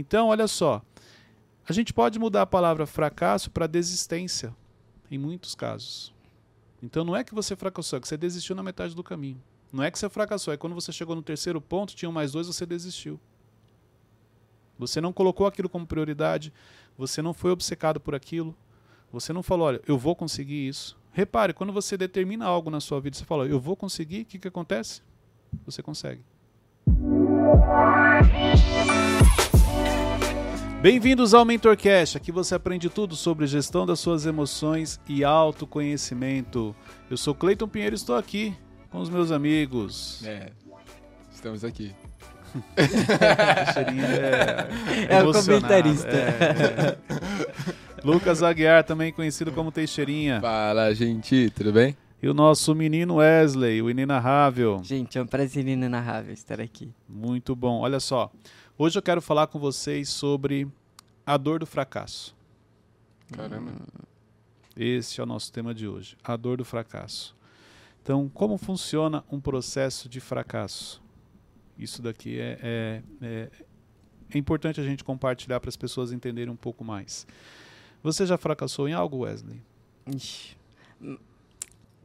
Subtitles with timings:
[0.00, 0.80] Então, olha só,
[1.68, 4.56] a gente pode mudar a palavra fracasso para desistência,
[5.10, 6.14] em muitos casos.
[6.82, 9.38] Então, não é que você fracassou, é que você desistiu na metade do caminho.
[9.70, 12.46] Não é que você fracassou, é quando você chegou no terceiro ponto, tinham mais dois,
[12.46, 13.20] você desistiu.
[14.78, 16.50] Você não colocou aquilo como prioridade,
[16.96, 18.56] você não foi obcecado por aquilo,
[19.12, 20.98] você não falou, olha, eu vou conseguir isso.
[21.12, 24.38] Repare, quando você determina algo na sua vida, você fala, eu vou conseguir, o que,
[24.38, 25.02] que acontece?
[25.66, 26.22] Você consegue.
[30.82, 32.16] Bem-vindos ao MentorCast.
[32.16, 36.74] Aqui você aprende tudo sobre gestão das suas emoções e autoconhecimento.
[37.10, 38.56] Eu sou Cleiton Pinheiro e estou aqui
[38.88, 40.24] com os meus amigos.
[40.24, 40.52] É,
[41.30, 41.94] estamos aqui.
[45.10, 46.08] é, é o comentarista.
[46.08, 46.98] É, é.
[48.02, 50.40] Lucas Aguiar, também conhecido como Teixeirinha.
[50.40, 51.94] Fala, gente, tudo bem?
[52.22, 54.80] E o nosso menino Wesley, o inenarrável.
[54.82, 56.90] Gente, é um prazer inenarrável estar aqui.
[57.06, 57.80] Muito bom.
[57.80, 58.30] Olha só,
[58.82, 60.66] hoje eu quero falar com vocês sobre
[61.26, 62.34] a dor do fracasso.
[63.30, 63.72] Caramba.
[64.74, 67.36] Esse é o nosso tema de hoje, a dor do fracasso.
[68.02, 71.02] Então, como funciona um processo de fracasso?
[71.78, 73.50] Isso daqui é, é, é,
[74.30, 77.26] é importante a gente compartilhar para as pessoas entenderem um pouco mais.
[78.02, 79.60] Você já fracassou em algo, Wesley?
[80.06, 80.56] Ixi.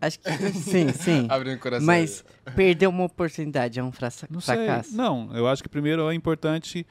[0.02, 1.28] Acho que sim, sim.
[1.30, 1.86] Abrindo o coração.
[1.86, 2.24] Mas
[2.56, 4.90] perder uma oportunidade é um fra Não fracasso?
[4.90, 4.98] Sei.
[4.98, 6.86] Não, eu acho que primeiro é importante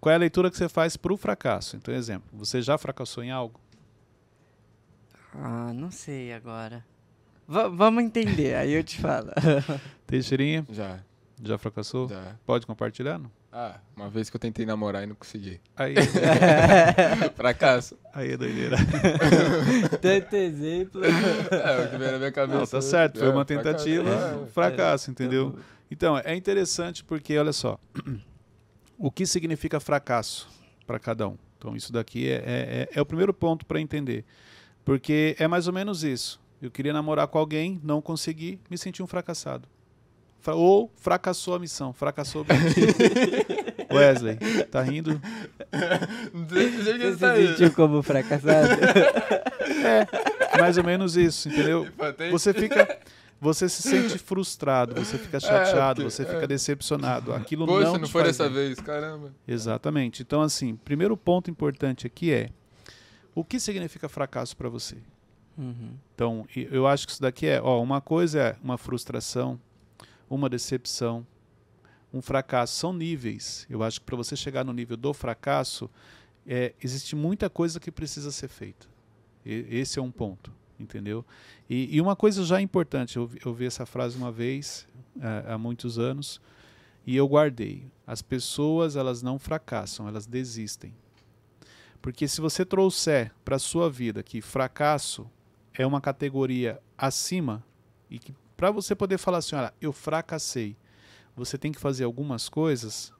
[0.00, 1.76] qual é a leitura que você faz para o fracasso.
[1.76, 3.60] Então, exemplo, você já fracassou em algo?
[5.34, 6.84] Ah, não sei agora.
[7.48, 9.30] V vamos entender, aí eu te falo.
[10.06, 10.64] Teixeirinha?
[10.70, 11.00] Já.
[11.42, 12.08] Já fracassou?
[12.08, 12.36] Já.
[12.46, 13.30] Pode compartilhar, não?
[13.56, 15.60] Ah, uma vez que eu tentei namorar e não consegui.
[15.76, 15.94] Aí,
[17.36, 17.96] Fracasso.
[18.12, 18.76] aí é doideira.
[20.02, 21.04] Tanto exemplo.
[21.04, 22.58] É, o que veio na minha cabeça.
[22.58, 23.64] Não, tá certo, foi É, uma fracasso.
[23.84, 24.46] tentativa, É.
[24.50, 25.56] fracasso, entendeu?
[25.88, 27.78] Então, é interessante porque, olha só,
[28.98, 30.48] o que significa fracasso
[30.84, 31.36] para cada um?
[31.56, 34.24] Então, isso daqui é, é, é o primeiro ponto para entender.
[34.84, 36.40] Porque é mais ou menos isso.
[36.60, 39.68] Eu queria namorar com alguém, não consegui, me senti um fracassado.
[40.52, 42.92] Ou fracassou a missão, fracassou o objetivo.
[43.94, 44.36] Wesley,
[44.70, 45.20] tá rindo?
[46.32, 48.68] Você tá se sentiu como fracassado?
[49.84, 51.86] É, mais ou menos isso, entendeu?
[52.30, 52.98] Você fica.
[53.40, 56.46] Você se sente frustrado, você fica chateado, porque- você fica é.
[56.46, 57.34] decepcionado.
[57.34, 58.54] Aquilo Poxa, não, não, foi dessa bem.
[58.54, 59.30] vez, caramba.
[59.46, 60.22] Exatamente.
[60.22, 62.48] Então, assim, primeiro ponto importante aqui é
[63.34, 64.96] o que significa fracasso para você.
[65.58, 65.90] Uhum.
[66.14, 69.60] Então, eu acho que isso daqui é, ó, uma coisa é uma frustração,
[70.28, 71.26] uma decepção,
[72.12, 72.74] um fracasso.
[72.76, 73.66] São níveis.
[73.68, 75.90] Eu acho que para você chegar no nível do fracasso,
[76.46, 78.86] é, existe muita coisa que precisa ser feita.
[79.44, 81.24] E- esse é um ponto, entendeu?
[81.68, 84.86] E, e uma coisa já importante, eu, eu vi essa frase uma vez,
[85.20, 86.40] é, há muitos anos,
[87.06, 87.86] e eu guardei.
[88.06, 90.94] As pessoas, elas não fracassam, elas desistem.
[92.00, 95.28] Porque se você trouxer para a sua vida que fracasso
[95.72, 97.64] é uma categoria acima
[98.10, 100.76] e que para você poder falar assim, olha, eu fracassei,
[101.36, 103.12] você tem que fazer algumas coisas,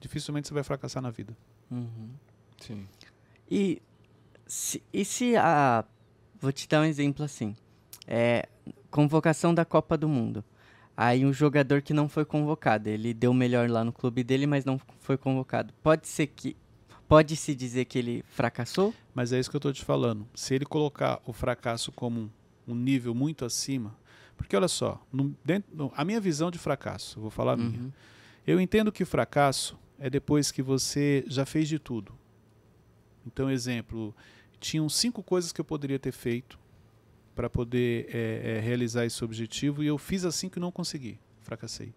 [0.00, 1.36] dificilmente você vai fracassar na vida.
[1.70, 2.10] Uhum.
[2.60, 2.86] Sim.
[3.50, 3.80] E
[4.46, 5.84] se, e se a.
[6.38, 7.56] Vou te dar um exemplo assim.
[8.06, 8.48] É,
[8.90, 10.44] convocação da Copa do Mundo.
[10.96, 14.46] Aí um jogador que não foi convocado, ele deu o melhor lá no clube dele,
[14.46, 15.72] mas não foi convocado.
[15.82, 16.56] Pode ser que.
[17.08, 18.94] Pode se dizer que ele fracassou?
[19.14, 20.26] Mas é isso que eu estou te falando.
[20.34, 22.30] Se ele colocar o fracasso como
[22.66, 23.94] um nível muito acima,
[24.36, 27.80] porque olha só, no- dentro- no- a minha visão de fracasso, vou falar a minha.
[27.80, 27.92] Uhum.
[28.46, 32.12] Eu entendo que fracasso é depois que você já fez de tudo.
[33.26, 34.14] Então, exemplo,
[34.60, 36.58] tinham cinco coisas que eu poderia ter feito
[37.34, 41.18] para poder é, é, realizar esse objetivo e eu fiz as cinco e não consegui.
[41.42, 41.92] Fracassei.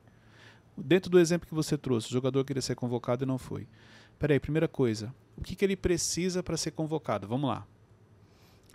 [0.76, 3.68] Dentro do exemplo que você trouxe, o jogador queria ser convocado e não foi.
[4.20, 7.28] Peraí, primeira coisa, o que, que ele precisa para ser convocado?
[7.28, 7.68] Vamos lá.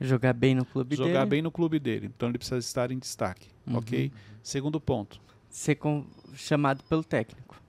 [0.00, 1.26] Jogar bem no clube Jogar dele.
[1.30, 2.10] bem no clube dele.
[2.14, 3.48] Então ele precisa estar em destaque.
[3.66, 3.76] Uhum.
[3.76, 4.10] Ok?
[4.42, 6.04] Segundo ponto, Ser con-
[6.34, 7.60] chamado pelo técnico.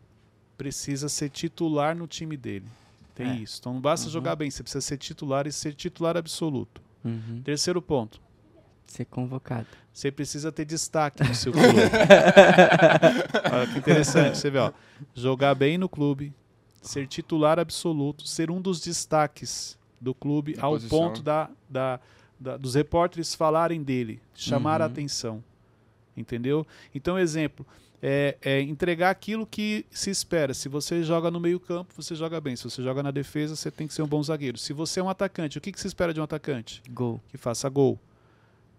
[0.57, 2.65] precisa ser titular no time dele.
[3.13, 3.35] Tem É.
[3.35, 3.57] isso.
[3.59, 4.13] Então não basta Uhum.
[4.13, 6.81] jogar bem, você precisa ser titular e ser titular absoluto.
[7.05, 7.41] Uhum.
[7.43, 8.19] Terceiro ponto,
[8.87, 9.67] Ser convocado.
[9.91, 11.67] você precisa ter destaque no seu clube.
[13.51, 14.71] Olha que interessante, você vê, ó.
[15.13, 16.33] Jogar bem no clube,
[16.81, 20.99] ser titular absoluto, ser um dos destaques do clube Da ao posição.
[20.99, 21.99] ponto da, da-
[22.39, 24.91] da- dos repórteres falarem dele, chamar a Uhum.
[24.91, 25.43] atenção.
[26.15, 26.67] Entendeu?
[26.93, 27.65] Então, exemplo,
[28.01, 30.53] é, é entregar aquilo que se espera.
[30.53, 32.55] Se você joga no meio-campo, você joga bem.
[32.55, 34.57] Se você joga na defesa, você tem que ser um bom zagueiro.
[34.57, 36.83] Se você é um atacante, o que, que se espera de um atacante?
[36.91, 37.19] Gol.
[37.29, 37.97] que faça gol.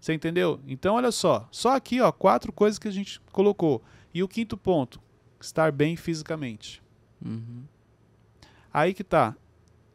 [0.01, 0.61] Você entendeu?
[0.69, 1.49] Então, olha só.
[1.51, 3.83] Só aqui, ó, quatro coisas que a gente colocou.
[4.13, 5.01] E o quinto ponto,
[5.41, 6.83] estar bem fisicamente.
[7.25, 7.63] Uhum.
[8.73, 9.35] Aí que tá.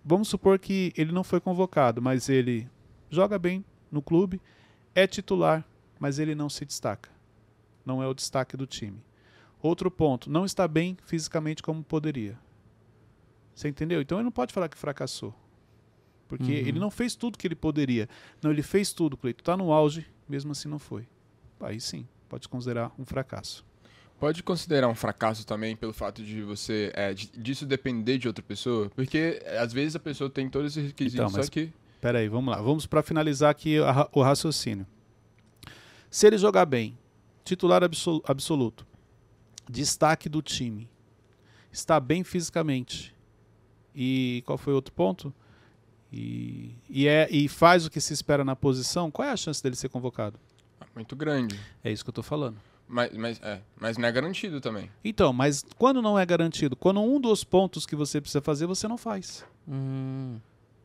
[0.10, 2.68] Vamos supor que ele não foi convocado, mas ele
[3.12, 4.42] joga bem no clube,
[4.96, 5.64] é titular,
[6.00, 7.12] mas ele não se destaca.
[7.86, 9.04] Não é o destaque do time.
[9.62, 12.40] Outro ponto, não está bem fisicamente como poderia.
[13.54, 14.02] Você entendeu?
[14.02, 15.32] Então ele não pode falar que fracassou.
[16.28, 16.68] Porque Uhum.
[16.68, 18.10] ele não fez tudo que ele poderia.
[18.42, 19.44] Não, ele fez tudo, Cleito.
[19.44, 21.08] Está no auge, mesmo assim não foi.
[21.60, 23.64] Aí sim, pode considerar um fracasso.
[24.20, 28.90] Pode considerar um fracasso também pelo fato de você é, disso depender de outra pessoa?
[28.90, 31.72] Porque é, às vezes a pessoa tem todos esses requisitos, Então, mas- só que.
[32.02, 32.62] Pera aí, vamos lá.
[32.62, 34.86] Vamos para finalizar aqui a o raciocínio.
[36.10, 36.98] Se ele jogar bem,
[37.44, 38.86] titular absolu- absoluto,
[39.70, 40.90] destaque do time,
[41.72, 43.14] está bem fisicamente,
[43.96, 45.34] e qual foi o outro ponto?
[46.12, 49.62] E, e, é, e faz o que se espera na posição, qual é a chance
[49.62, 50.40] dele ser convocado?
[50.96, 51.60] Muito grande.
[51.84, 52.58] É isso que eu estou falando.
[52.92, 54.90] Mas, mas, é, mas não é garantido também.
[55.04, 56.76] Então, mas quando não é garantido?
[56.76, 59.46] Quando um dos pontos que você precisa fazer, você não faz.
[59.68, 60.40] Hum,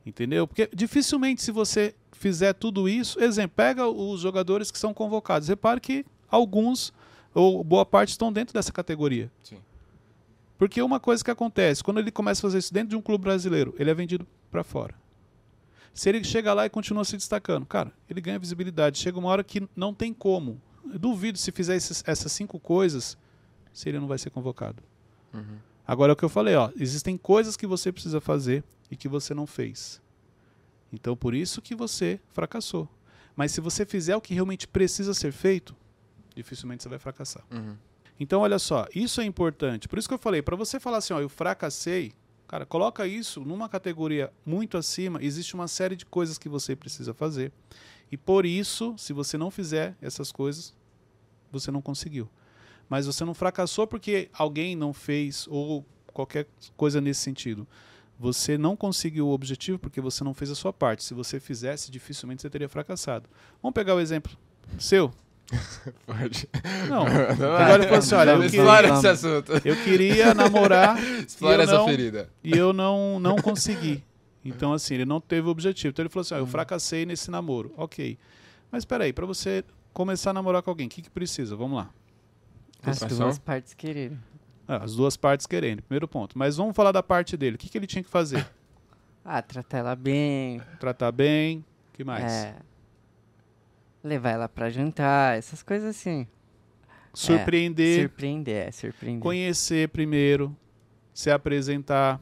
[0.06, 0.46] Entendeu?
[0.46, 5.48] Porque dificilmente, se você fizer tudo isso, exemplo, pega os jogadores que são convocados.
[5.48, 6.92] Repare que alguns,
[7.34, 9.30] ou boa parte, estão dentro dessa categoria.
[9.42, 9.58] Sim.
[10.58, 13.24] Porque uma coisa que acontece, quando ele começa a fazer isso dentro de um clube
[13.24, 14.94] brasileiro, ele é vendido para fora.
[15.92, 18.98] Se ele chega lá e continua se destacando, cara, ele ganha visibilidade.
[18.98, 20.60] Chega uma hora que não tem como.
[20.92, 23.16] Eu duvido se fizer esses- essas cinco coisas,
[23.72, 24.82] se ele não vai ser convocado.
[25.32, 25.58] Uhum.
[25.86, 29.08] Agora é o que eu falei, ó, existem coisas que você precisa fazer e que
[29.08, 30.00] você não fez.
[30.92, 32.88] Então por isso que você fracassou.
[33.36, 35.74] Mas se você fizer o que realmente precisa ser feito,
[36.34, 37.44] dificilmente você vai fracassar.
[37.50, 37.76] Uhum.
[38.18, 39.88] Então olha só, isso é importante.
[39.88, 42.12] Por isso que eu falei, para você falar assim, ó, eu fracassei,
[42.54, 47.12] cara, coloca isso numa categoria muito acima, existe uma série de coisas que você precisa
[47.12, 47.50] fazer.
[48.12, 50.72] E por isso, se você não fizer essas coisas,
[51.50, 52.30] você não conseguiu.
[52.88, 56.46] Mas você não fracassou porque alguém não fez ou qualquer
[56.76, 57.66] coisa nesse sentido.
[58.20, 61.02] Você não conseguiu o objetivo porque você não fez a sua parte.
[61.02, 63.28] Se você fizesse, dificilmente você teria fracassado.
[63.60, 64.30] Vamos pegar o exemplo
[64.78, 65.12] seu.
[66.06, 66.48] Pode.
[66.88, 67.04] Não.
[67.38, 69.52] Não Agora ele falou assim, olha, eu queria- esse assunto.
[69.64, 72.28] Eu queria namorar Explora essa não- ferida.
[72.42, 74.02] e eu não, não consegui.
[74.44, 75.90] Então, assim, ele não teve o objetivo.
[75.90, 76.42] Então, ele falou assim: ó, Uhum.
[76.42, 77.72] eu fracassei nesse namoro.
[77.76, 78.18] Ok.
[78.70, 81.54] Mas espera aí, para você começar a namorar com alguém, o que, que precisa?
[81.56, 81.90] Vamos lá.
[82.82, 84.18] as duas partes quererem.
[84.66, 86.38] Ah, as duas partes querendo, primeiro ponto.
[86.38, 87.56] Mas vamos falar da parte dele.
[87.56, 88.46] O que, que ele tinha que fazer?
[89.24, 90.60] Ah, tratar ela bem.
[90.80, 91.58] Tratar bem.
[91.92, 92.32] O que mais?
[92.32, 92.54] é,
[94.04, 96.26] levar ela pra jantar, essas coisas assim.
[97.12, 99.22] Surpreender, Surpreender, é, surpreender.
[99.22, 100.54] conhecer primeiro,
[101.12, 102.20] se apresentar,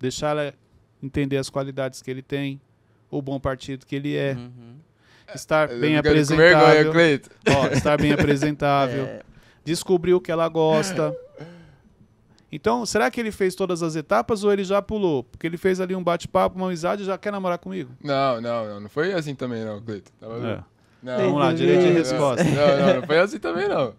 [0.00, 0.54] deixar ela
[1.02, 2.60] entender as qualidades que ele tem,
[3.10, 4.76] o bom partido que ele é, Uhum.
[5.34, 6.92] estar bem vergonha, apresentável.
[6.92, 7.30] Cleito.
[7.48, 9.04] Ó, estar bem apresentável.
[9.20, 9.22] É,
[9.64, 11.14] descobriu o que ela gosta.
[12.52, 15.24] Então, será que ele fez todas as etapas ou ele já pulou?
[15.24, 17.90] Porque ele fez ali um bate-papo, uma amizade e já quer namorar comigo?
[18.02, 18.80] Não, não, não.
[18.80, 20.12] Não foi assim também, não, Cleito.
[20.20, 20.73] Tava- É.
[21.04, 22.42] Não, Vamos lá, direito de resposta.
[22.42, 23.94] Não, não, não foi assim também, não.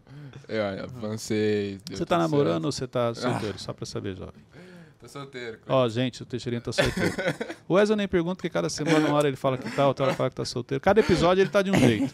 [0.48, 1.80] Eu avancei.
[1.90, 3.58] Você tá namorando ou você tá solteiro?
[3.60, 4.34] Só pra saber, jovem.
[4.52, 4.66] certo.
[5.00, 5.60] Tô solteiro.
[5.68, 7.14] Ó, gente, o Teixeirinho tá solteiro.
[7.68, 10.16] O Wesley nem pergunta, porque cada semana, uma hora ele fala que tá, outra hora
[10.16, 10.82] fala que tá solteiro.
[10.82, 12.12] Cada episódio ele tá de um jeito.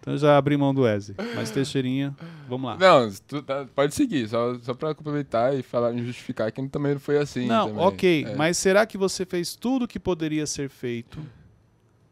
[0.00, 1.16] Então eu já abri mão do Wesley.
[1.34, 2.14] Mas Teixeirinha,
[2.48, 2.76] vamos lá.
[2.78, 7.00] Não, tu tá- pode seguir, só, só pra complementar e falar, justificar que também não
[7.00, 7.46] foi assim.
[7.46, 7.84] Não, também.
[7.84, 8.34] ok, É.
[8.36, 11.18] mas será que você fez tudo que poderia ser feito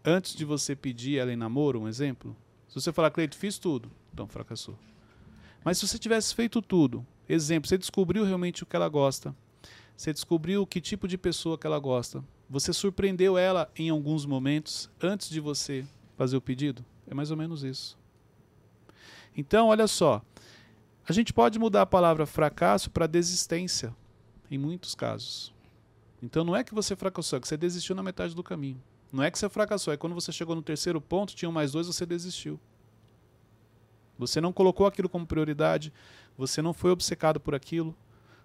[0.04, 2.36] antes de você pedir ela em namoro, um exemplo?
[2.68, 4.78] Se você falar, Cleito, fiz tudo, então fracassou.
[5.64, 9.34] Mas se você tivesse feito tudo, exemplo, você descobriu realmente o que ela gosta,
[9.96, 14.90] você descobriu que tipo de pessoa que ela gosta, você surpreendeu ela em alguns momentos
[15.00, 15.84] antes de você
[16.16, 17.98] fazer o pedido, é mais ou menos isso.
[19.36, 20.22] Então, olha só,
[21.08, 23.94] a gente pode mudar a palavra fracasso para desistência
[24.50, 25.52] em muitos casos.
[26.22, 28.80] Então não é que você fracassou, é que você desistiu na metade do caminho.
[29.12, 31.86] Não é que você fracassou, é quando você chegou no terceiro ponto, tinham mais dois,
[31.86, 32.60] você desistiu.
[34.18, 35.92] Você não colocou aquilo como prioridade,
[36.36, 37.96] você não foi obcecado por aquilo,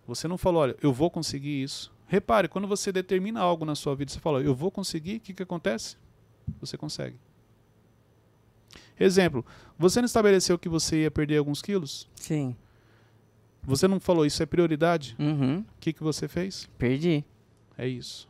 [0.07, 1.93] você não falou, olha, eu vou conseguir isso.
[2.07, 5.33] Repare, quando você determina algo na sua vida, você fala, eu vou conseguir, o que,
[5.33, 5.97] que acontece?
[6.59, 7.17] Você consegue.
[8.99, 9.45] Exemplo,
[9.77, 12.07] você não estabeleceu que você ia perder alguns quilos?
[12.15, 12.55] Sim.
[13.63, 15.15] Você não falou isso é prioridade?
[15.19, 15.59] Uhum.
[15.59, 16.69] O que, que você fez?
[16.77, 17.25] Perdi.
[17.77, 18.27] É isso.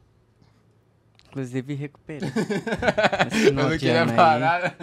[1.36, 2.32] Inclusive recuperei.
[3.46, 4.74] Eu não queria parar.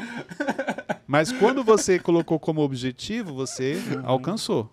[1.06, 4.70] Mas quando você colocou como objetivo, você alcançou.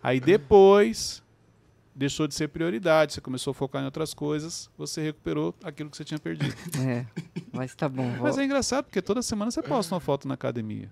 [0.00, 1.20] Aí depois
[1.92, 5.96] deixou de ser prioridade, você começou a focar em outras coisas, você recuperou aquilo que
[5.96, 6.54] você tinha perdido.
[6.78, 7.04] É.
[7.52, 8.08] Mas tá bom.
[8.12, 8.22] Vou...
[8.22, 10.88] Mas é engraçado porque toda semana você posta uma foto na academia.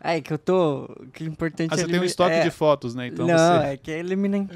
[0.00, 0.88] É que eu tô.
[1.12, 2.42] Que o importante Ah, é você tem um estoque é...
[2.42, 3.06] de fotos, né?
[3.06, 3.66] Então não, você.
[3.68, 4.02] é que é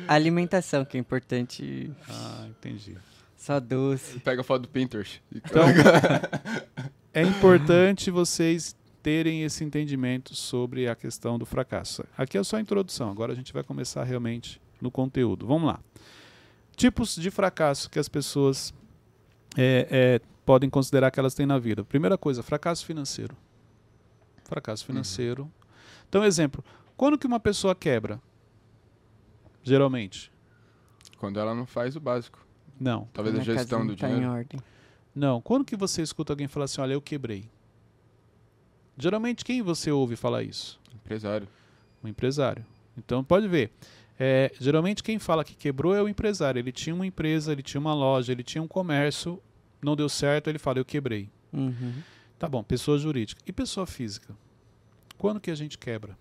[0.09, 1.93] alimentação que é importante.
[2.09, 2.97] Ah, entendi.
[3.37, 4.19] Só doce.
[4.21, 5.23] Pega a foto do Pinterest.
[5.35, 5.65] Então,
[7.13, 12.03] é importante vocês terem esse entendimento sobre a questão do fracasso.
[12.17, 15.47] Aqui é só a introdução, agora a gente vai começar realmente no conteúdo.
[15.47, 15.81] Vamos lá.
[16.75, 18.75] Tipos de fracasso que as pessoas
[19.57, 21.85] é, é, podem considerar que elas têm na vida.
[21.85, 23.37] Primeira coisa, fracasso financeiro.
[24.45, 25.45] Fracasso financeiro.
[25.45, 25.51] Uhum.
[26.09, 26.65] Então, exemplo,
[26.97, 28.21] quando que uma pessoa quebra?
[29.63, 30.31] Geralmente.
[31.19, 32.46] Quando ela não faz o básico.
[32.79, 33.09] Não.
[33.13, 34.47] Talvez a gestão do tá dinheiro.
[35.15, 35.41] Não.
[35.41, 37.49] Quando que você escuta alguém falar assim, olha, eu quebrei?
[38.99, 40.81] Geralmente quem você ouve falar isso?
[40.95, 41.49] Empresário.
[42.03, 42.65] Um empresário.
[42.97, 43.71] Então pode ver.
[44.19, 46.59] É, geralmente quem fala que quebrou é o empresário.
[46.59, 49.41] Ele tinha uma empresa, ele tinha uma loja, ele tinha um comércio,
[49.83, 51.29] não deu certo, ele fala, eu quebrei.
[51.53, 52.03] Uhum.
[52.39, 53.41] Tá bom, pessoa jurídica.
[53.47, 54.35] E pessoa física?
[55.19, 56.17] Quando que a gente quebra?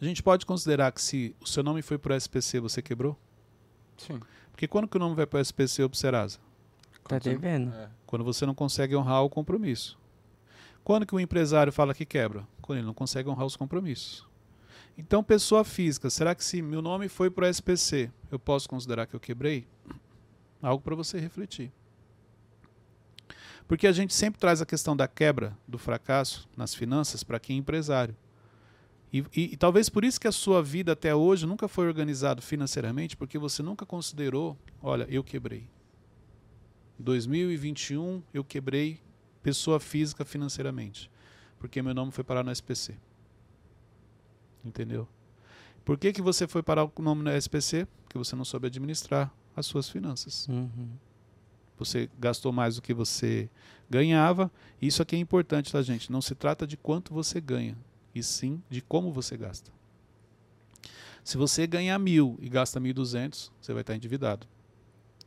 [0.00, 3.18] A gente pode considerar que se o seu nome foi para o SPC, você quebrou?
[4.00, 4.20] Sim.
[4.50, 6.38] Porque quando que o nome vai para o SPC ou para o Serasa?
[7.04, 7.72] Tá devendo.
[7.74, 7.88] É.
[8.06, 9.98] Quando você não consegue honrar o compromisso.
[10.82, 12.46] Quando que o empresário fala que quebra?
[12.62, 14.26] Quando ele não consegue honrar os compromissos.
[14.96, 19.06] Então, pessoa física, será que se meu nome foi para o SPC, eu posso considerar
[19.06, 19.66] que eu quebrei?
[20.62, 21.72] Algo para você refletir.
[23.66, 27.56] Porque a gente sempre traz a questão da quebra, do fracasso nas finanças para quem
[27.56, 28.16] é empresário.
[29.12, 32.40] E, e, e, talvez por isso que a sua vida até hoje nunca foi organizada
[32.40, 35.68] financeiramente, porque você nunca considerou, olha, eu quebrei.
[36.98, 39.00] 2021 eu quebrei
[39.42, 41.10] pessoa física financeiramente,
[41.58, 42.94] porque meu nome foi parar no SPC.
[44.64, 45.08] Entendeu?
[45.84, 47.86] Por que, que você foi parar o nome no SPC?
[48.04, 50.46] Porque você não soube administrar as suas finanças.
[50.48, 50.90] Uhum.
[51.78, 53.48] Você gastou mais do que você
[53.88, 54.52] ganhava.
[54.80, 56.12] Isso aqui é importante, tá, gente?
[56.12, 57.76] Não se trata de quanto você ganha,
[58.14, 59.70] e sim de como você gasta.
[61.22, 64.46] Se você ganhar mil e gasta mil duzentos, você vai estar endividado.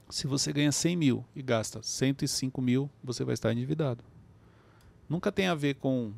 [0.10, 4.04] Se você ganha 100 mil e gasta 105 mil, você vai estar endividado.
[5.08, 6.13] Nunca tem a ver com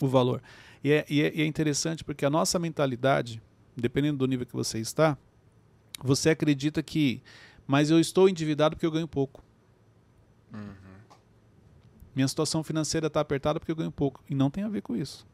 [0.00, 0.42] o valor.
[0.82, 3.42] E é, e é, e é interessante porque a nossa mentalidade,
[3.76, 5.16] dependendo do nível que você está,
[6.02, 7.22] você acredita que,
[7.66, 9.42] mas eu estou endividado porque eu ganho pouco.
[10.52, 10.90] Uhum.
[12.14, 14.22] Minha situação financeira está apertada porque eu ganho pouco.
[14.28, 15.26] E não tem a ver com isso.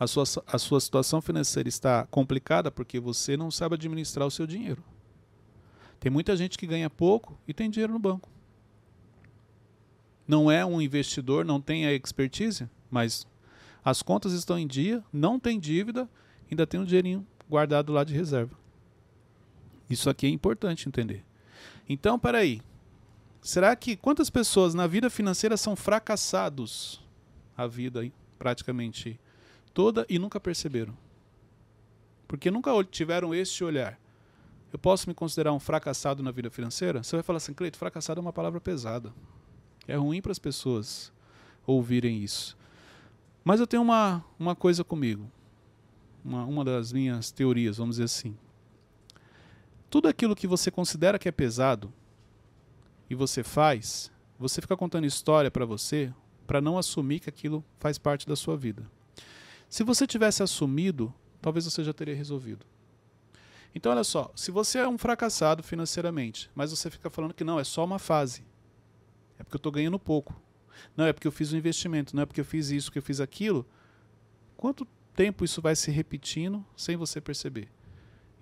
[0.00, 4.46] A sua, a sua situação financeira está complicada porque você não sabe administrar o seu
[4.46, 4.82] dinheiro.
[6.00, 8.30] Tem muita gente que ganha pouco e tem dinheiro no banco.
[10.26, 13.26] Não é um investidor, não tem a expertise, mas
[13.84, 16.08] as contas estão em dia, não tem dívida,
[16.50, 18.56] ainda tem um dinheirinho guardado lá de reserva.
[19.90, 21.22] Isso aqui é importante entender.
[21.86, 22.62] Então, peraí.
[23.42, 27.02] Será que quantas pessoas na vida financeira são fracassados
[27.56, 29.18] a vida praticamente
[29.74, 30.96] toda e nunca perceberam?
[32.26, 33.98] Porque nunca tiveram este olhar
[34.72, 37.02] eu posso me considerar um fracassado na vida financeira?
[37.02, 39.12] Você vai falar assim, Cleito, fracassado é uma palavra pesada.
[39.86, 41.12] É ruim para as pessoas
[41.66, 42.56] ouvirem isso.
[43.42, 45.30] Mas eu tenho uma, uma coisa comigo.
[46.24, 48.36] Uma, uma das minhas teorias, vamos dizer assim.
[49.88, 51.92] Tudo aquilo que você considera que é pesado
[53.08, 56.12] e você faz, você fica contando história para você
[56.46, 58.88] para não assumir que aquilo faz parte da sua vida.
[59.70, 62.66] Se você tivesse assumido, talvez você já teria resolvido.
[63.72, 67.58] Então, olha só, se você é um fracassado financeiramente, mas você fica falando que não,
[67.58, 68.44] é só uma fase,
[69.38, 70.34] é porque eu estou ganhando pouco,
[70.96, 73.02] não, é porque eu fiz um investimento, não é porque eu fiz isso, que eu
[73.02, 73.64] fiz aquilo,
[74.56, 74.84] quanto
[75.14, 77.68] tempo isso vai se repetindo sem você perceber?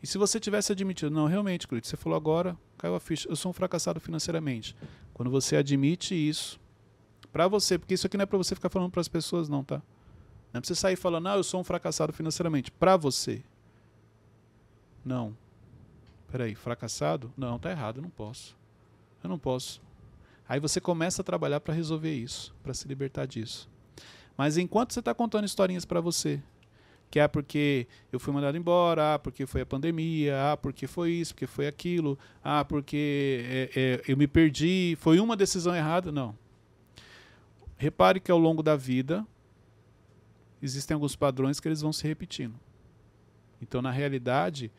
[0.02, 3.36] E se você tivesse admitido, não, realmente, Cleiton, você falou agora, caiu a ficha, eu
[3.36, 4.74] sou um fracassado financeiramente.
[5.12, 6.58] Quando você admite isso,
[7.30, 9.62] para você, porque isso aqui não é para você ficar falando para as pessoas, não,
[9.62, 9.82] tá?
[10.58, 12.70] Não você sair falando, não, eu sou um fracassado financeiramente.
[12.70, 13.42] Para você,
[15.04, 15.36] não.
[16.30, 17.32] Peraí, fracassado?
[17.36, 18.56] Não, tá errado, eu não posso.
[19.22, 19.80] Eu não posso.
[20.48, 23.68] Aí você começa a trabalhar para resolver isso, para se libertar disso.
[24.36, 26.42] Mas enquanto você está contando historinhas para você,
[27.10, 31.12] que é porque eu fui mandado embora, ah, porque foi a pandemia, ah, porque foi
[31.12, 36.12] isso, porque foi aquilo, ah, porque é, é, eu me perdi, foi uma decisão errada.
[36.12, 36.36] Não.
[37.76, 39.26] Repare que ao longo da vida
[40.62, 42.54] existem alguns padrões que eles vão se repetindo.
[43.60, 44.70] Então, na realidade,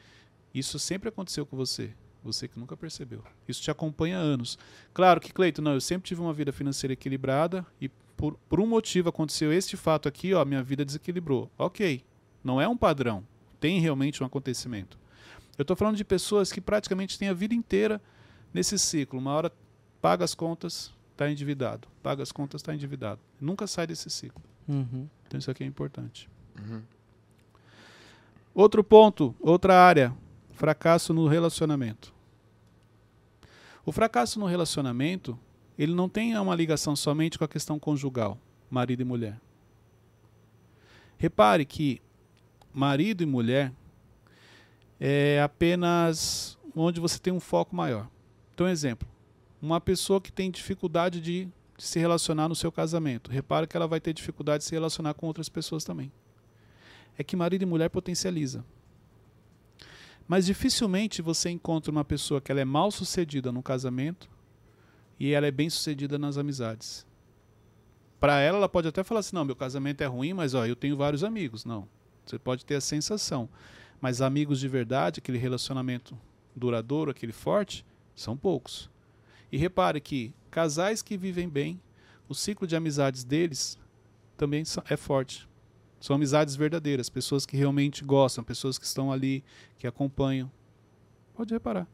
[0.54, 1.92] isso sempre aconteceu com você.
[2.24, 3.24] Você que nunca percebeu.
[3.48, 4.58] Isso te acompanha há anos.
[4.94, 8.68] Claro que, Cleito, não, eu sempre tive uma vida financeira equilibrada e por, por um
[8.68, 11.50] motivo aconteceu este fato aqui, ó, minha vida desequilibrou.
[11.58, 12.04] Ok,
[12.44, 13.26] não é um padrão.
[13.60, 15.00] Tem realmente um acontecimento.
[15.58, 18.02] Eu estou falando de pessoas que praticamente têm a vida inteira
[18.54, 19.20] nesse ciclo.
[19.20, 19.52] Uma hora
[20.02, 21.88] paga as contas, está endividado.
[22.04, 23.22] Paga as contas, está endividado.
[23.40, 24.42] Nunca sai desse ciclo.
[24.68, 25.08] Uhum.
[25.30, 26.28] Então isso aqui é importante.
[26.60, 26.82] Uhum.
[28.52, 30.12] Outro ponto, outra área,
[30.54, 32.12] fracasso no relacionamento.
[33.86, 35.38] O fracasso no relacionamento,
[35.78, 38.40] ele não tem uma ligação somente com a questão conjugal,
[38.72, 39.40] marido e mulher.
[41.16, 42.02] Repare que
[42.74, 43.72] marido e mulher
[45.00, 48.10] é apenas onde você tem um foco maior.
[48.56, 49.08] Então, exemplo,
[49.62, 51.48] uma pessoa que tem dificuldade de,
[51.80, 55.14] de se relacionar no seu casamento, repare que ela vai ter dificuldade de se relacionar
[55.14, 56.12] com outras pessoas também.
[57.18, 58.66] É que marido e mulher potencializa.
[60.28, 64.30] Mas dificilmente você encontra uma pessoa que ela é mal sucedida no casamento
[65.18, 67.08] e ela é bem sucedida nas amizades.
[68.20, 70.76] Para ela, ela pode até falar assim: não, meu casamento é ruim, mas ó, eu
[70.76, 71.64] tenho vários amigos.
[71.64, 71.88] Não.
[72.26, 73.48] Você pode ter a sensação.
[74.02, 76.18] Mas amigos de verdade, aquele relacionamento
[76.54, 78.90] duradouro, aquele forte, são poucos.
[79.50, 81.80] E repare que casais que vivem bem,
[82.28, 83.78] o ciclo de amizades deles
[84.38, 85.48] também é forte.
[86.00, 89.44] São amizades verdadeiras, pessoas que realmente gostam, pessoas que estão ali,
[89.78, 90.50] que acompanham.
[91.34, 91.88] Pode reparar.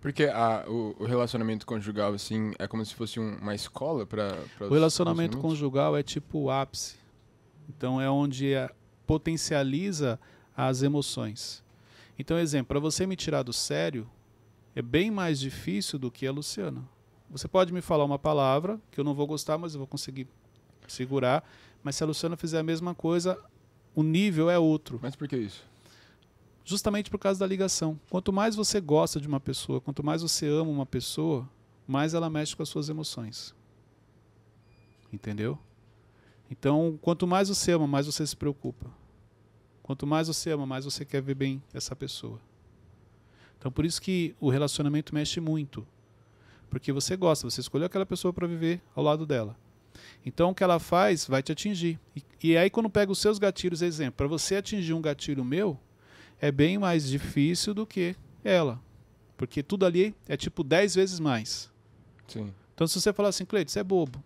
[0.00, 4.36] Porque a, o, o, relacionamento conjugal, assim, é como se fosse um, uma escola para.
[4.60, 6.96] O relacionamento conjugal é tipo o ápice.
[7.66, 8.70] Então é onde é,
[9.06, 10.20] potencializa
[10.54, 11.64] as emoções.
[12.18, 14.06] Então, exemplo, para você me tirar do sério,
[14.76, 16.86] é bem mais difícil do que a Luciana.
[17.34, 20.28] Você pode me falar uma palavra que eu não vou gostar, mas eu vou conseguir
[20.86, 21.42] segurar.
[21.82, 23.36] Mas se a Luciana fizer a mesma coisa,
[23.92, 25.00] o nível é outro.
[25.02, 25.66] Mas por que isso?
[26.64, 27.98] Justamente por causa da ligação.
[28.08, 31.48] Quanto mais você gosta de uma pessoa, quanto mais você ama uma pessoa,
[31.88, 33.52] mais ela mexe com as suas emoções.
[35.12, 35.58] Entendeu?
[36.48, 38.88] Então, quanto mais você ama, mais você se preocupa.
[39.82, 42.38] Quanto mais você ama, mais você quer ver bem essa pessoa.
[43.58, 45.84] Então, por isso que o relacionamento mexe muito.
[46.74, 49.56] Porque você gosta, você escolheu aquela pessoa para viver ao lado dela.
[50.26, 52.00] Então, o que ela faz vai te atingir.
[52.16, 55.78] E, e aí, quando pega os seus gatilhos, exemplo, para você atingir um gatilho meu,
[56.40, 58.82] é bem mais difícil do que ela.
[59.36, 61.70] Porque tudo ali é tipo 10 vezes mais.
[62.26, 62.52] Sim.
[62.74, 64.20] Então, se você falar assim, Cleide, você é bobo.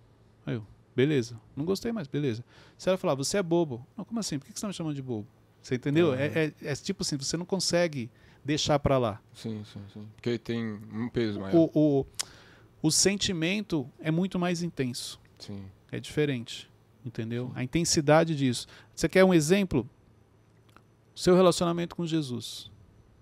[0.46, 1.38] Aí eu, beleza.
[1.54, 2.42] Não gostei mais, beleza.
[2.78, 3.86] Se ela falar, você é bobo.
[3.94, 4.38] Não, como assim?
[4.38, 5.28] Por que você está me chamando de bobo?
[5.60, 6.08] Você entendeu?
[6.08, 6.14] Uhum.
[6.14, 8.10] É, é, é, tipo assim, você não consegue
[8.44, 9.20] deixar para lá.
[9.34, 10.08] Sim, sim, sim.
[10.16, 11.54] Porque tem um peso maior.
[11.54, 12.06] O, o,
[12.82, 15.20] o sentimento é muito mais intenso.
[15.38, 15.64] Sim.
[15.90, 16.70] É diferente.
[17.04, 17.46] Entendeu?
[17.46, 17.52] Sim.
[17.54, 18.66] A intensidade disso.
[18.94, 19.88] Você quer um exemplo?
[21.14, 22.70] Seu relacionamento com Jesus.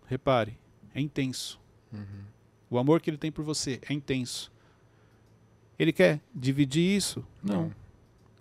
[0.07, 0.59] Repare,
[0.95, 1.61] é intenso.
[1.93, 2.25] Uhum.
[2.71, 4.53] O amor que ele tem por você é intenso.
[5.79, 7.25] Ele quer dividir isso?
[7.43, 7.63] Não.
[7.63, 7.75] Não.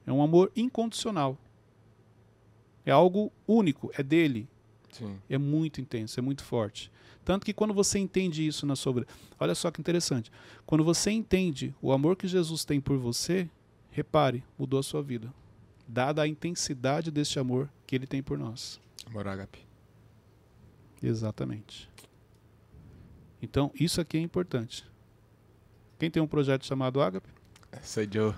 [0.07, 1.37] É um amor incondicional.
[2.85, 4.47] É algo único, é dele.
[4.91, 5.19] Sim.
[5.29, 6.91] É muito intenso, é muito forte.
[7.25, 9.03] Tanto que quando você entende isso na sua
[9.39, 10.31] olha só que interessante.
[10.65, 13.49] Quando você entende o amor que Jesus tem por você,
[13.89, 15.33] repare, mudou a sua vida.
[15.87, 18.79] Dada a intensidade deste amor que ele tem por nós.
[19.07, 19.65] Amor ágape.
[21.01, 21.89] Exatamente.
[23.41, 24.85] Então, isso aqui é importante.
[25.99, 27.29] Quem tem um projeto chamado Ágape?
[27.81, 28.33] Sou Joe.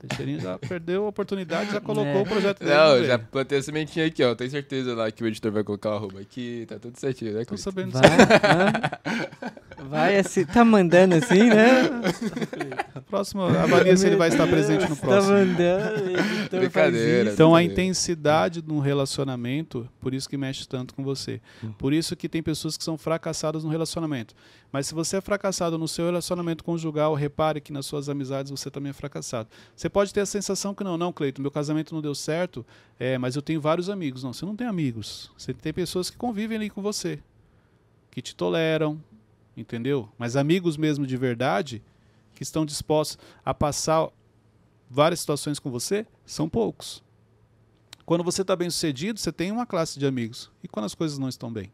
[0.00, 2.22] Teixeirinho já perdeu a oportunidade, já colocou é.
[2.22, 2.74] o projeto dele.
[2.74, 4.34] Não, já plantei a sementinha aqui, ó.
[4.34, 7.44] Tenho certeza lá que o editor vai colocar o arroba aqui, tá tudo certinho, né,
[7.44, 8.10] Tô sabendo Vai,
[9.88, 11.90] vai assim, tá mandando assim, né?
[13.10, 15.34] próximo, avalia se ele vai estar presente no tá próximo.
[15.34, 17.32] Tá mandando, brincadeira.
[17.32, 21.40] Então a intensidade de um relacionamento, por isso que mexe tanto com você.
[21.62, 21.72] Hum.
[21.72, 24.34] Por isso que tem pessoas que são fracassadas no relacionamento.
[24.72, 28.70] Mas se você é fracassado no seu relacionamento conjugal, repare que nas suas amizades você
[28.70, 29.48] também é fracassado.
[29.74, 32.64] Você pode ter a sensação que não, não, Cleito, meu casamento não deu certo,
[32.98, 34.22] é, mas eu tenho vários amigos.
[34.22, 35.30] Não, você não tem amigos.
[35.36, 37.18] Você tem pessoas que convivem ali com você,
[38.10, 39.02] que te toleram,
[39.56, 40.08] entendeu?
[40.16, 41.82] Mas amigos mesmo de verdade,
[42.34, 44.08] que estão dispostos a passar
[44.88, 47.02] várias situações com você, são poucos.
[48.06, 50.50] Quando você está bem sucedido, você tem uma classe de amigos.
[50.62, 51.72] E quando as coisas não estão bem?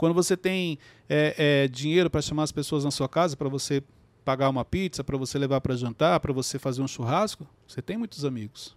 [0.00, 0.78] Quando você tem
[1.10, 3.82] é, é, dinheiro para chamar as pessoas na sua casa, para você
[4.24, 7.98] pagar uma pizza, para você levar para jantar, para você fazer um churrasco, você tem
[7.98, 8.74] muitos amigos.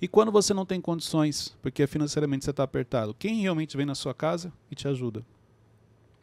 [0.00, 3.94] E quando você não tem condições, porque financeiramente você está apertado, quem realmente vem na
[3.94, 5.22] sua casa e te ajuda?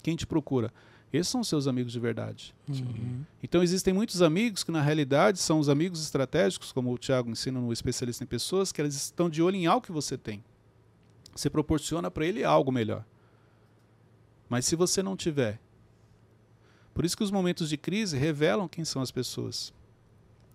[0.02, 0.74] Quem te procura?
[1.14, 2.56] Esses são seus amigos de verdade.
[2.68, 3.24] Uhum.
[3.44, 7.60] Então existem muitos amigos que na realidade são os amigos estratégicos, como o Thiago ensina
[7.60, 10.44] no especialista em pessoas, que eles estão de olho em algo que você tem.
[11.36, 13.06] Você proporciona para ele algo melhor.
[14.50, 15.60] Mas se você não tiver.
[16.94, 19.74] Por isso que os momentos de crise revelam quem são as pessoas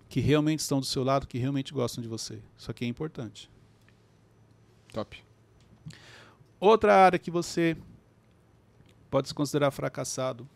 [0.09, 2.41] que realmente estão do seu lado, que realmente gostam de você.
[2.59, 3.49] Isso aqui é importante.
[4.93, 5.23] Top.
[6.59, 7.77] Outra área que você
[9.11, 10.49] pode se considerar fracassado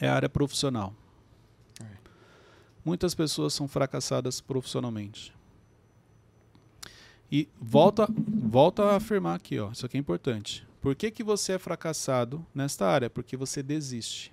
[0.00, 0.94] é a área profissional.
[1.80, 1.86] É.
[2.84, 5.32] Muitas pessoas são fracassadas profissionalmente.
[7.30, 10.66] E volta, volta a afirmar aqui, ó, isso aqui é importante.
[10.88, 13.10] Por que, que você é fracassado nesta área?
[13.10, 14.32] Porque você desiste.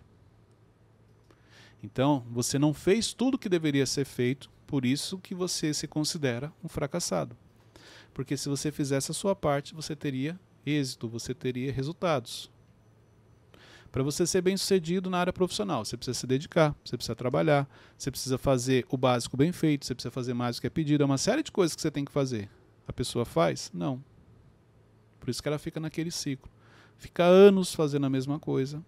[1.84, 6.54] Então, você não fez tudo que deveria ser feito, por isso que você se considera
[6.64, 7.36] um fracassado.
[8.14, 12.50] Porque se você fizesse a sua parte, você teria êxito, você teria resultados.
[13.92, 17.68] Para você ser bem sucedido na área profissional, você precisa se dedicar, você precisa trabalhar,
[17.98, 21.04] você precisa fazer o básico bem feito, você precisa fazer mais do que é pedido.
[21.04, 22.50] É uma série de coisas que você tem que fazer.
[22.88, 23.70] A pessoa faz?
[23.74, 24.02] Não.
[25.26, 26.48] Por isso que ela fica naquele ciclo.
[27.00, 28.86] Fica anos fazendo a mesma coisa.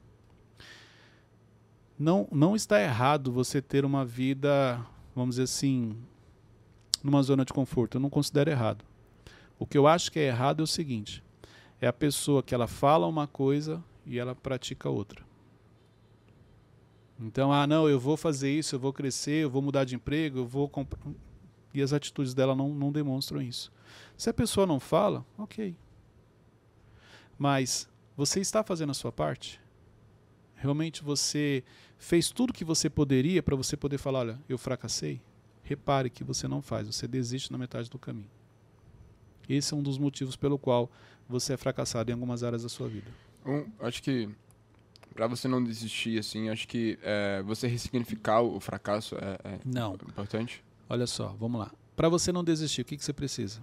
[1.98, 4.80] Não, não está errado você ter uma vida,
[5.16, 5.98] vamos dizer assim,
[7.04, 7.98] numa zona de conforto.
[7.98, 8.86] Eu não considero errado.
[9.58, 11.24] O que eu acho que é errado é o seguinte:
[11.82, 15.26] é a pessoa que ela fala uma coisa e ela pratica outra.
[17.20, 20.38] Então, ah, não, eu vou fazer isso, eu vou crescer, eu vou mudar de emprego,
[20.38, 21.02] eu vou comprar.
[21.74, 23.72] E as atitudes dela não, não demonstram isso.
[24.16, 25.76] Se a pessoa não fala, ok.
[27.38, 29.60] Mas você está fazendo a sua parte?
[30.56, 31.64] Realmente você
[31.98, 35.22] fez tudo que você poderia para você poder falar: olha, eu fracassei?
[35.64, 38.30] Repare que você não faz, você desiste na metade do caminho.
[39.48, 40.90] Esse é um dos motivos pelo qual
[41.28, 43.12] você é fracassado em algumas áreas da sua vida.
[43.46, 44.30] Um, acho que
[45.14, 49.96] para você não desistir, assim, acho que é, você ressignificar o fracasso é, é não.
[49.96, 50.64] importante.
[50.90, 51.72] Olha só, vamos lá.
[51.96, 53.60] Para você não desistir, o que, que você precisa?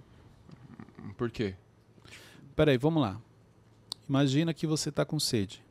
[1.17, 1.55] Por quê?
[2.55, 3.21] Peraí, vamos lá.
[4.07, 5.63] Imagina que você está com sede.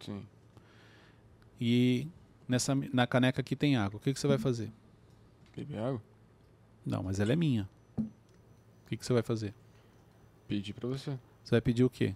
[0.00, 0.26] Sim.
[1.60, 2.08] E
[2.48, 3.98] nessa, na caneca aqui tem água.
[3.98, 4.72] O que, que você vai fazer?
[5.54, 6.02] Beber água?
[6.84, 7.68] Não, mas ela é minha.
[7.96, 9.54] O que, que você vai fazer?
[10.48, 11.18] Pedir para você.
[11.44, 12.14] Você vai pedir o quê?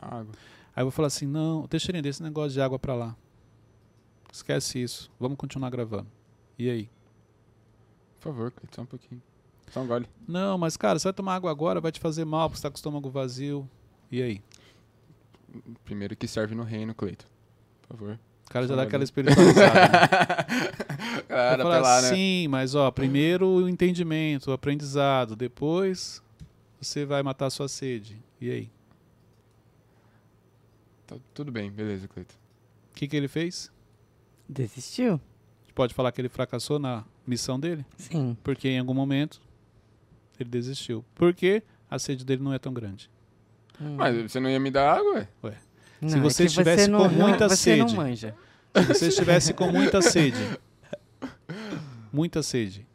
[0.00, 0.32] água.
[0.74, 3.16] Aí eu vou falar assim, não, Teixeirinha, desse negócio de água para lá.
[4.32, 5.10] Esquece isso.
[5.18, 6.06] Vamos continuar gravando.
[6.58, 6.90] E aí?
[8.18, 9.22] Por favor, só um pouquinho.
[9.70, 10.08] Só um gole.
[10.26, 12.70] Não, mas cara, você vai tomar água agora, vai te fazer mal, porque você tá
[12.70, 13.68] com o estômago vazio.
[14.10, 14.42] E aí?
[15.84, 17.26] Primeiro que serve no reino, Cleito.
[17.82, 18.18] Por favor.
[18.46, 19.74] O cara já dá aquela espiritualizada.
[19.74, 21.22] né?
[21.28, 22.08] cara, falar, lá, né?
[22.08, 26.22] Sim, mas ó, primeiro o entendimento, o aprendizado, depois
[26.80, 28.16] você vai matar a sua sede.
[28.40, 28.70] E aí?
[31.06, 32.34] Tá, tudo bem, beleza, Cleito.
[32.90, 33.70] O que, que ele fez?
[34.48, 35.20] Desistiu?
[35.74, 37.84] Pode falar que ele fracassou na missão dele?
[37.96, 38.36] Sim.
[38.42, 39.40] Porque em algum momento
[40.40, 41.04] ele desistiu.
[41.14, 43.10] Porque a sede dele não é tão grande.
[43.80, 43.94] Hum.
[43.96, 45.54] Mas você não ia me dar água, ué?
[46.00, 47.78] Não, se é você que estivesse não- com muita você sede.
[47.80, 48.34] não manja.
[48.74, 50.38] Se você estivesse com muita sede,
[52.12, 52.86] muita sede,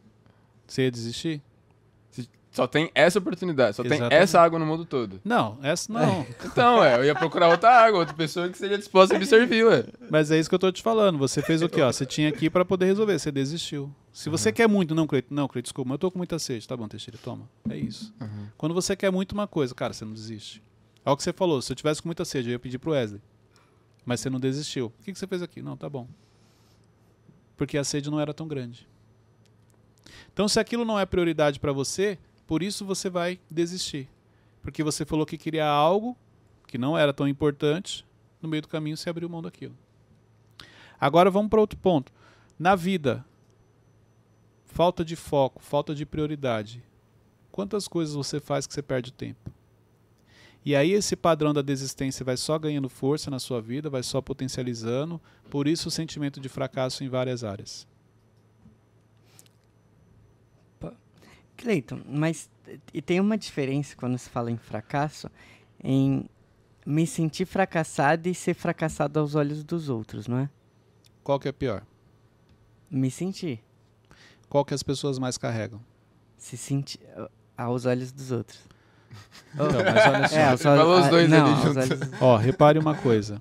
[0.66, 1.42] você ia desistir?
[2.50, 4.14] Só tem essa oportunidade, só tem Exatamente.
[4.22, 5.20] essa água no mundo todo.
[5.24, 6.24] Não, essa não.
[6.44, 9.64] Então, ué, eu ia procurar outra água, outra pessoa que seja disposta a me servir,
[9.66, 9.84] ué.
[10.08, 11.18] Mas é isso que eu tô te falando.
[11.18, 11.82] Você fez o quê?
[11.82, 13.92] Ó, você tinha aqui para poder resolver, você desistiu.
[14.12, 16.68] Se você quer muito, não, Cleito, não, Cleito, desculpa, mas eu tô com muita sede.
[16.68, 17.48] Tá bom, Teixeira, toma.
[17.68, 18.14] É isso.
[18.56, 20.62] Quando você quer muito uma coisa, cara, você não desiste.
[21.04, 22.92] É o que você falou, se eu tivesse com muita sede, eu ia pedir pro
[22.92, 23.20] Wesley.
[24.04, 24.86] Mas você não desistiu.
[24.86, 25.60] O que, você fez aqui?
[25.60, 26.08] Não, tá bom.
[27.56, 28.88] Porque a sede não era tão grande.
[30.32, 34.08] Então, se aquilo não é prioridade para você, por isso você vai desistir.
[34.62, 36.16] Porque você falou que queria algo
[36.66, 38.04] que não era tão importante,
[38.40, 39.76] no meio do caminho você abriu mão daquilo.
[40.98, 42.12] Agora vamos para outro ponto.
[42.58, 43.24] Na vida,
[44.64, 46.82] falta de foco, falta de prioridade.
[47.52, 49.53] Quantas coisas você faz que você perde tempo?
[50.64, 54.22] E aí esse padrão da desistência vai só ganhando força na sua vida, vai só
[54.22, 57.86] potencializando, por isso o sentimento de fracasso em várias áreas.
[61.56, 62.50] Cleiton, mas
[62.92, 65.30] e tem uma diferença quando se fala em fracasso
[65.82, 66.28] em
[66.84, 70.50] me sentir fracassado e ser fracassado aos olhos dos outros, não é?
[71.22, 71.86] Qual que é pior?
[72.90, 73.62] Me sentir.
[74.48, 75.80] Qual que as pessoas mais carregam?
[76.36, 77.00] Se sentir
[77.56, 78.60] aos olhos dos outros.
[79.54, 80.36] Então, mas olha só.
[80.36, 81.76] É, aos Você falou olhos- os dois ah, não, ali juntos.
[81.90, 83.40] olhos- Ó, repare uma coisa.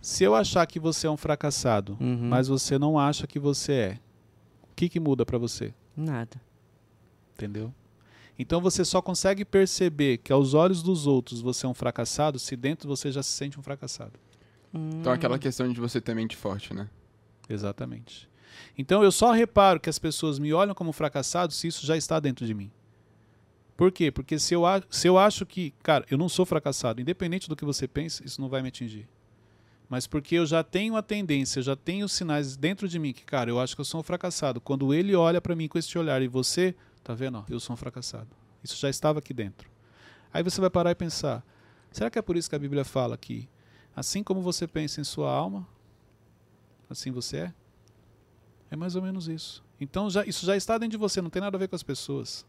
[0.00, 2.28] Se eu achar que você é um fracassado, Uhum.
[2.28, 3.98] mas você não acha que você é,
[4.70, 5.74] o que, que muda para você?
[5.96, 6.40] Nada.
[7.34, 7.72] Entendeu?
[8.38, 12.54] Então você só consegue perceber que aos olhos dos outros você é um fracassado se
[12.56, 14.12] dentro você já se sente um fracassado.
[14.72, 16.88] Então, aquela questão de você ter mente forte, né?
[17.48, 18.28] Exatamente.
[18.76, 22.20] Então eu só reparo que as pessoas me olham como fracassado se isso já está
[22.20, 22.70] dentro de mim.
[23.78, 24.10] Por quê?
[24.10, 27.64] Porque se eu, se eu acho que, cara, eu não sou fracassado, independente do que
[27.64, 29.08] você pense, isso não vai me atingir.
[29.88, 33.48] Mas porque eu já tenho a tendência, já tenho sinais dentro de mim que, cara,
[33.48, 34.60] eu acho que eu sou um fracassado.
[34.60, 37.38] Quando ele olha para mim com este olhar e você, tá vendo?
[37.38, 38.26] Ó, eu sou um fracassado.
[38.64, 39.70] Isso já estava aqui dentro.
[40.34, 41.46] Aí você vai parar e pensar:
[41.92, 43.48] será que é por isso que a Bíblia fala que,
[43.94, 45.64] assim como você pensa em sua alma,
[46.90, 47.54] assim você é?
[48.72, 49.64] É mais ou menos isso.
[49.80, 51.84] Então já, isso já está dentro de você, não tem nada a ver com as
[51.84, 52.44] pessoas.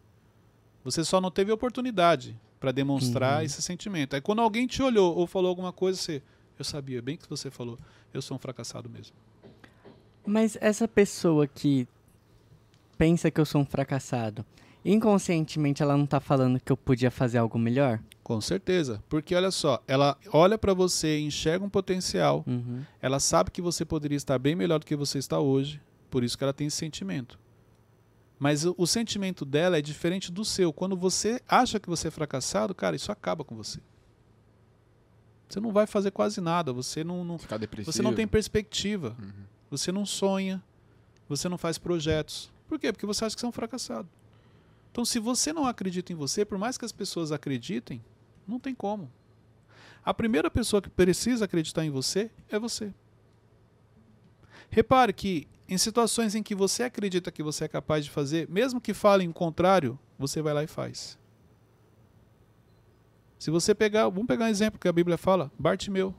[0.83, 3.45] Você só não teve oportunidade para demonstrar Uhum.
[3.45, 4.15] esse sentimento.
[4.15, 6.21] Aí quando alguém te olhou ou falou alguma coisa, você,
[6.57, 7.77] eu sabia bem que você falou,
[8.13, 9.15] eu sou um fracassado mesmo.
[10.25, 11.87] Mas essa pessoa que
[12.97, 14.45] pensa que eu sou um fracassado,
[14.83, 17.99] inconscientemente ela não tá falando que eu podia fazer algo melhor?
[18.23, 22.83] Com certeza, porque olha só, ela olha para você, enxerga um potencial, Uhum.
[23.01, 26.37] ela sabe que você poderia estar bem melhor do que você está hoje, por isso
[26.37, 27.39] que ela tem esse sentimento.
[28.39, 30.71] Mas o, o sentimento dela é diferente do seu.
[30.71, 33.79] Quando você acha que você é fracassado, cara, isso acaba com você.
[35.49, 37.37] Você não vai fazer quase nada, você não, não-
[37.85, 39.43] você não tem perspectiva, Uhum.
[39.69, 40.63] você não sonha,
[41.27, 42.49] você não faz projetos.
[42.67, 42.93] Por quê?
[42.93, 44.07] Porque você acha que você é um fracassado.
[44.91, 48.01] Então, se você não acredita em você, por mais que as pessoas acreditem,
[48.47, 49.11] não tem como.
[50.05, 52.93] A primeira pessoa que precisa acreditar em você é você.
[54.69, 58.81] Repare que em situações em que você acredita que você é capaz de fazer, mesmo
[58.81, 61.17] que falem o contrário, você vai lá e faz.
[63.37, 66.13] Se você pegar, vamos pegar um exemplo que a Bíblia fala, Bartimeu.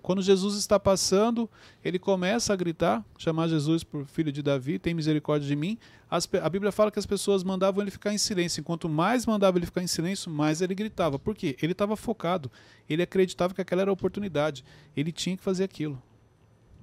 [0.00, 1.48] Quando Jesus está passando,
[1.84, 5.78] ele começa a gritar, chamar Jesus por filho de Davi, tem misericórdia de mim.
[6.10, 8.60] As a Bíblia fala que as pessoas mandavam ele ficar em silêncio.
[8.60, 11.20] Enquanto mais mandava ele ficar em silêncio, mais ele gritava.
[11.20, 11.56] Por quê?
[11.62, 12.50] Ele estava focado.
[12.90, 14.64] Ele acreditava que aquela era a oportunidade.
[14.96, 16.02] Ele tinha que fazer aquilo.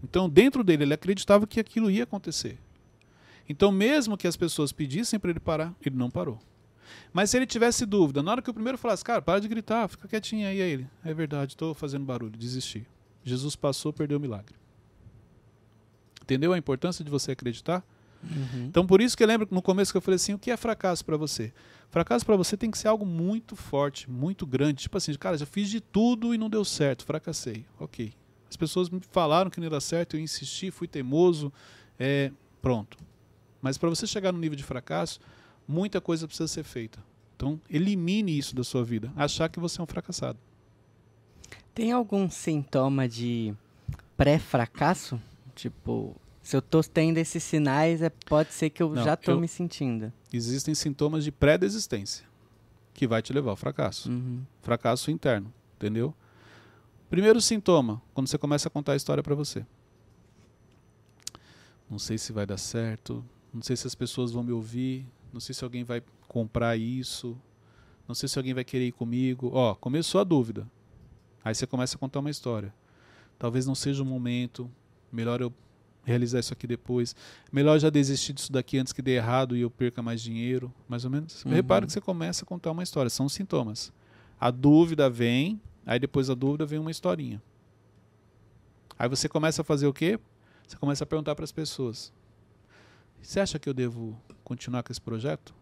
[0.03, 2.57] Então, dentro dele, ele acreditava que aquilo ia acontecer.
[3.47, 6.39] Então, mesmo que as pessoas pedissem para ele parar, ele não parou.
[7.11, 9.87] Mas se ele tivesse dúvida, na hora que o primeiro falasse, cara, para de gritar,
[9.87, 10.87] fica quietinho aí, aí ele.
[11.03, 12.85] É verdade, estou fazendo barulho, desisti.
[13.23, 14.55] Jesus passou, perdeu o milagre.
[16.21, 17.83] Entendeu a importância de você acreditar?
[18.23, 18.65] Uhum.
[18.65, 20.57] Então, por isso que eu lembro no começo que eu falei assim: o que é
[20.57, 21.53] fracasso para você?
[21.89, 24.83] Fracasso para você tem que ser algo muito forte, muito grande.
[24.83, 27.65] Tipo assim, cara, já fiz de tudo e não deu certo, fracassei.
[27.79, 28.13] Ok.
[28.49, 31.53] As pessoas me falaram que não dar certo, eu insisti, fui teimoso,
[31.99, 32.31] é,
[32.61, 32.97] pronto.
[33.61, 35.19] Mas para você chegar no nível de fracasso,
[35.67, 36.97] muita coisa precisa ser feita.
[37.35, 39.11] Então, elimine isso da sua vida.
[39.15, 40.37] Achar que você é um fracassado.
[41.73, 43.53] Tem algum sintoma de
[44.17, 45.21] pré-fracasso?
[45.55, 49.39] Tipo, se eu tô tendo esses sinais, é, pode ser que eu Não, já eu-
[49.39, 50.11] me sentindo.
[50.33, 52.25] Existem sintomas de pré-desistência
[52.93, 54.09] que vai te levar ao fracasso.
[54.11, 54.41] Uhum.
[54.61, 56.13] fracasso interno, entendeu?
[57.09, 59.65] Primeiro sintoma, quando você começa a contar a história para você.
[61.89, 65.39] Não sei se vai dar certo, não sei se as pessoas vão me ouvir, não
[65.39, 67.35] sei se alguém vai comprar isso,
[68.07, 69.49] não sei se alguém vai querer ir comigo.
[69.53, 70.69] Ó, começou a dúvida.
[71.43, 72.71] Aí você começa a contar uma história.
[73.39, 74.69] Talvez não seja o momento,
[75.11, 75.51] melhor eu
[76.03, 77.15] realizar isso aqui depois.
[77.51, 81.05] Melhor já desistir disso daqui antes que dê errado e eu perca mais dinheiro, mais
[81.05, 81.43] ou menos.
[81.43, 81.51] Uhum.
[81.51, 83.91] Repara que você começa a contar uma história, são os sintomas.
[84.39, 87.41] A dúvida vem, aí depois da dúvida vem uma historinha.
[88.97, 90.19] Aí você começa a fazer o quê?
[90.67, 92.11] Você começa a perguntar para as pessoas:
[93.21, 95.53] Você acha que eu devo continuar com esse projeto?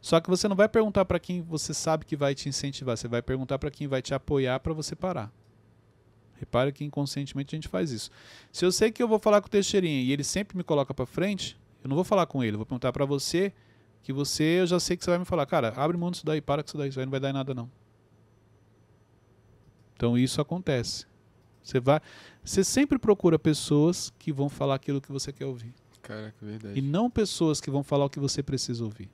[0.00, 3.06] Só que você não vai perguntar para quem você sabe que vai te incentivar, você
[3.06, 5.30] vai perguntar para quem vai te apoiar para você parar.
[6.38, 8.10] Repare que inconscientemente a gente faz isso.
[8.50, 10.94] Se eu sei que eu vou falar com o Teixeirinha e ele sempre me coloca
[10.94, 13.52] para frente, eu não vou falar com ele, eu vou perguntar para você
[14.02, 16.40] que você, eu já sei que você vai me falar, cara, abre mão disso daí,
[16.40, 17.70] para com isso daí, isso aí não vai dar em nada não.
[20.00, 21.04] Então isso acontece.
[21.62, 22.00] Você vai,
[22.42, 25.74] você sempre procura pessoas que vão falar aquilo que você quer ouvir
[26.40, 26.78] verdade.
[26.78, 29.10] e não pessoas que vão falar o que você precisa ouvir.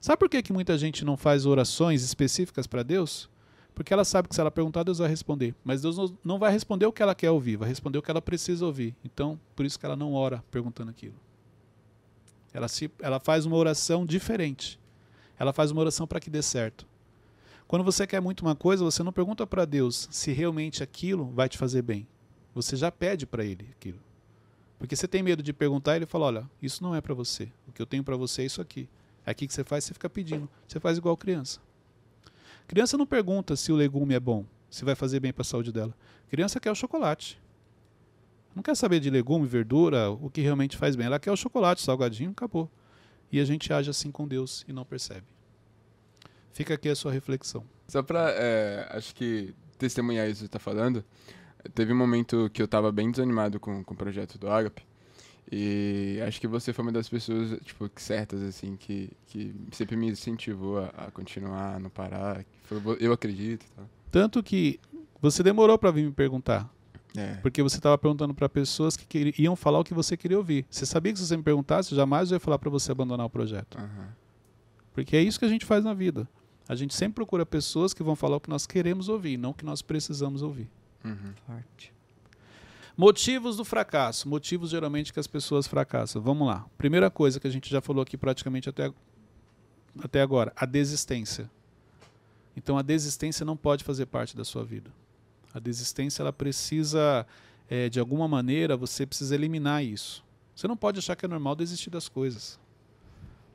[0.00, 3.30] Sabe por que, que muita gente não faz orações específicas para Deus?
[3.72, 5.54] Porque ela sabe que se ela perguntar, Deus vai responder.
[5.62, 8.10] Mas Deus não- não vai responder o que ela quer ouvir, vai responder o que
[8.10, 8.96] ela precisa ouvir.
[9.04, 11.14] Então, por isso que ela não ora perguntando aquilo.
[12.52, 14.76] Ela, se, ela faz uma oração diferente.
[15.38, 16.84] Ela faz uma oração para que dê certo.
[17.68, 21.48] Quando você quer muito uma coisa, você não pergunta para Deus se realmente aquilo vai
[21.48, 22.06] te fazer bem.
[22.54, 23.98] Você já pede para Ele aquilo.
[24.78, 27.48] Porque você tem medo de perguntar ele fala: olha, isso não é para você.
[27.66, 28.88] O que eu tenho para você é isso aqui.
[29.24, 30.48] É aqui que você faz, você fica pedindo.
[30.66, 31.60] Você faz igual criança.
[32.68, 35.72] Criança não pergunta se o legume é bom, se vai fazer bem para a saúde
[35.72, 35.94] dela.
[36.28, 37.40] Criança quer o chocolate.
[38.54, 41.06] Não quer saber de legume, verdura, o que realmente faz bem.
[41.06, 42.70] Ela quer o chocolate, salgadinho, acabou.
[43.30, 45.26] E a gente age assim com Deus e não percebe.
[46.56, 47.62] Fica aqui a sua reflexão.
[47.86, 51.04] Só pra, é, acho que, testemunhar isso que você tá falando,
[51.74, 54.82] teve um momento que eu tava bem desanimado com, com o projeto do Agape.
[55.52, 60.08] E acho que você foi uma das pessoas, tipo, certas, assim, que, que sempre me
[60.08, 62.42] incentivou a, a continuar, a não parar.
[62.42, 63.86] que falou, eu acredito tal.
[64.10, 64.80] Tanto que
[65.20, 66.72] você demorou para vir me perguntar.
[67.14, 70.64] É, Porque você estava perguntando para pessoas que iam falar o que você queria ouvir.
[70.70, 73.30] Você sabia que se você me perguntasse, jamais eu ia falar para você abandonar o
[73.30, 73.76] projeto.
[73.76, 74.08] aham.
[74.94, 76.26] Porque é isso que a gente faz na vida.
[76.68, 79.54] A gente sempre procura pessoas que vão falar o que nós queremos ouvir, não o
[79.54, 80.68] que nós precisamos ouvir.
[81.04, 81.32] Uhum.
[81.46, 81.92] Forte.
[82.96, 84.28] Motivos do fracasso.
[84.28, 86.20] Motivos geralmente que as pessoas fracassam.
[86.20, 86.66] Vamos lá.
[86.78, 88.90] Primeira coisa que a gente já falou aqui praticamente até
[90.02, 90.52] até agora?
[90.56, 91.50] A desistência.
[92.56, 94.90] Então a desistência não pode fazer parte da sua vida.
[95.54, 97.26] A desistência ela precisa,
[97.68, 100.24] é, de alguma maneira, você precisa eliminar isso.
[100.54, 102.58] Você não pode achar que é normal desistir das coisas.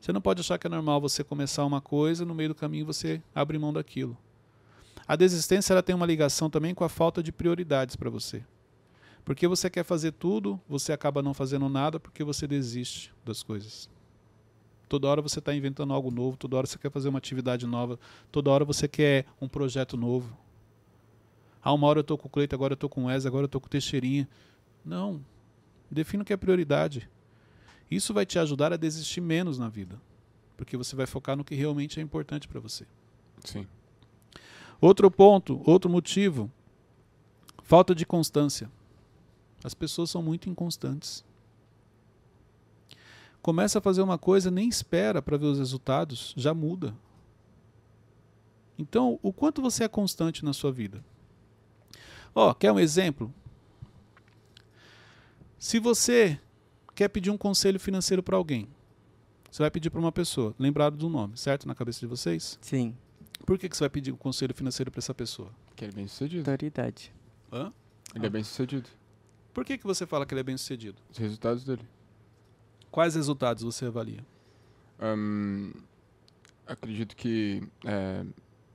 [0.02, 2.56] Você não pode achar que é normal você começar uma coisa e no meio do
[2.56, 4.18] caminho você abre mão daquilo.
[5.06, 8.44] A desistência ela tem uma ligação também com a falta de prioridades para você.
[9.24, 13.88] Porque você quer fazer tudo, você acaba não fazendo nada porque você desiste das coisas.
[14.88, 17.96] Toda hora você está inventando algo novo, toda hora você quer fazer uma atividade nova,
[18.32, 20.36] toda hora você quer um projeto novo.
[21.62, 23.44] Ah, uma hora eu estou com o Cleito, agora eu estou com o Wes, agora
[23.44, 24.28] eu estou com o Teixeirinha.
[24.84, 25.24] Não.
[25.88, 27.08] Defina o que é prioridade.
[27.94, 30.00] Isso vai te ajudar a desistir menos na vida.
[30.56, 32.86] Porque você vai focar no que realmente é importante para você.
[33.44, 33.66] Sim.
[34.80, 36.50] Outro ponto, outro motivo,
[37.62, 38.70] falta de constância.
[39.62, 41.24] As pessoas são muito inconstantes.
[43.42, 46.94] Começa a fazer uma coisa, nem espera para ver os resultados, já muda.
[48.78, 51.04] Então, o quanto você é constante na sua vida?
[52.34, 53.32] Ó, oh, quer um exemplo?
[55.58, 56.40] Se você
[56.94, 58.68] quer pedir um conselho financeiro para alguém,
[59.50, 61.68] você vai pedir para uma pessoa, lembrado do nome, certo?
[61.68, 62.58] Na cabeça de vocês?
[62.60, 62.96] Sim.
[63.44, 65.50] Por que, que você vai pedir um conselho financeiro para essa pessoa?
[65.76, 66.50] Que ele é bem sucedido.
[66.50, 67.12] Autoridade.
[67.52, 67.72] Hã?
[68.14, 68.88] Ele é bem sucedido.
[69.52, 70.96] Por que, que você fala que ele é bem sucedido?
[71.10, 71.86] Os resultados dele.
[72.90, 74.24] Quais resultados você avalia?
[75.00, 75.72] Hum,
[76.66, 78.24] acredito que é,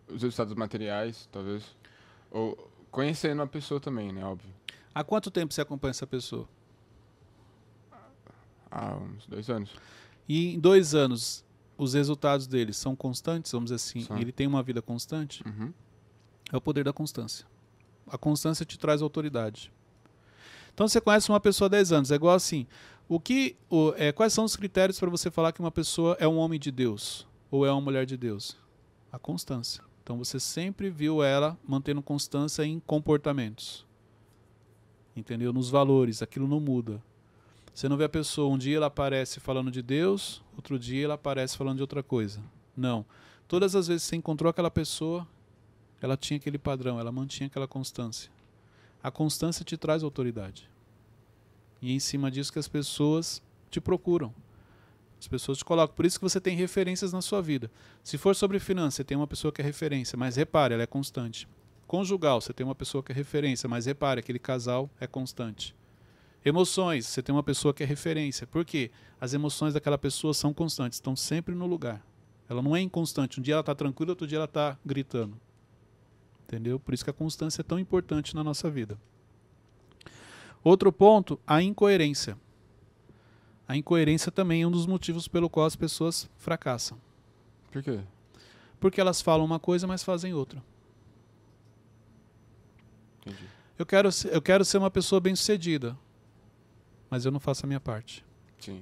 [0.08, 1.75] os resultados materiais, talvez.
[2.30, 2.56] Ou
[2.91, 4.23] conhecendo a pessoa também, né?
[4.23, 4.53] Óbvio.
[4.93, 6.47] Há quanto tempo você acompanha essa pessoa?
[8.69, 9.71] Há uns dois anos.
[10.27, 11.45] E em dois anos,
[11.77, 15.43] os resultados dele são constantes, vamos dizer assim, ele tem uma vida constante?
[15.47, 15.73] Uhum.
[16.51, 17.45] É o poder da constância.
[18.08, 19.71] A constância te traz autoridade.
[20.73, 22.67] Então você conhece uma pessoa há 10 anos, é igual assim.
[23.10, 26.27] O que, o, é, quais são os critérios para você falar que uma pessoa é
[26.27, 28.58] um homem de Deus ou é uma mulher de Deus?
[29.12, 29.84] A constância.
[30.03, 33.86] Então você sempre viu ela mantendo constância em comportamentos.
[35.15, 35.51] Entendeu?
[35.51, 37.01] Nos valores, aquilo não muda.
[37.77, 41.13] Você não vê a pessoa, um dia ela aparece falando de Deus, outro dia ela
[41.13, 42.41] aparece falando de outra coisa.
[42.75, 43.05] Não.
[43.47, 45.27] Todas as vezes que você encontrou aquela pessoa,
[46.01, 48.31] ela tinha aquele padrão, ela mantinha aquela constância.
[49.03, 50.67] A constância te traz autoridade.
[51.79, 54.33] E é em cima disso que as pessoas te procuram.
[55.19, 55.95] As pessoas te colocam.
[55.95, 57.69] Por isso que você tem referências na sua vida.
[58.03, 60.87] Se for sobre finanças, você tem uma pessoa que é referência, mas repare, ela é
[60.87, 61.47] constante.
[61.85, 65.76] Conjugal, você tem uma pessoa que é referência, mas repare, aquele casal é constante.
[66.47, 68.47] Emoções, você tem uma pessoa que é referência.
[68.47, 68.89] Por quê?
[69.19, 72.01] As emoções daquela pessoa são constantes, estão sempre no lugar.
[72.47, 73.38] Ela não é inconstante.
[73.38, 75.38] Um dia ela está tranquila, outro dia ela está gritando.
[76.45, 76.79] Entendeu?
[76.79, 78.97] Por isso que a constância é tão importante na nossa vida.
[80.63, 82.38] Outro ponto, a incoerência.
[83.67, 86.97] A incoerência também é um dos motivos pelo qual as pessoas fracassam.
[87.73, 87.99] Por quê?
[88.79, 90.63] Porque elas falam uma coisa, mas fazem outra.
[93.19, 93.49] Entendi.
[93.77, 95.97] Eu quero, eu quero ser uma pessoa bem-sucedida,
[97.10, 98.24] mas eu não faço a minha parte.
[98.60, 98.82] Sim.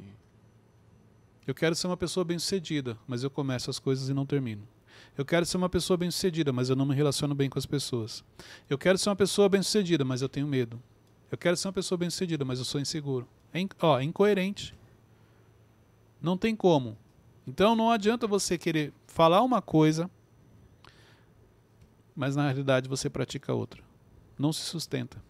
[1.47, 4.67] Eu quero ser uma pessoa bem-sucedida, mas eu começo as coisas e não termino.
[5.17, 8.23] Eu quero ser uma pessoa bem-sucedida, mas eu não me relaciono bem com as pessoas.
[8.69, 10.81] Eu quero ser uma pessoa bem-sucedida, mas eu tenho medo.
[11.31, 13.27] Eu quero ser uma pessoa bem-sucedida, mas eu sou inseguro.
[13.53, 14.73] É, in- ó, é incoerente.
[16.21, 16.97] Não tem como.
[17.45, 20.09] Então não adianta você querer falar uma coisa,
[22.15, 23.83] mas na realidade você pratica outra.
[24.37, 25.21] Não se sustenta.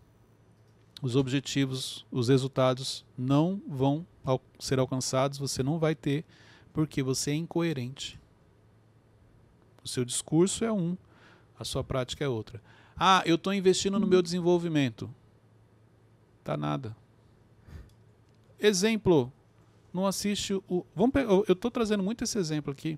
[1.01, 4.05] Os objetivos, os resultados não vão
[4.59, 6.23] ser alcançados, você não vai ter,
[6.73, 8.19] porque você é incoerente.
[9.83, 10.97] O seu discurso é um,
[11.59, 12.61] a sua prática é outra.
[12.97, 15.13] Ah, eu estou investindo no meu desenvolvimento.
[16.43, 16.95] Tá nada.
[18.59, 19.31] Exemplo.
[19.93, 20.85] Não assiste o.
[20.95, 22.97] Vamos pe- eu estou trazendo muito esse exemplo aqui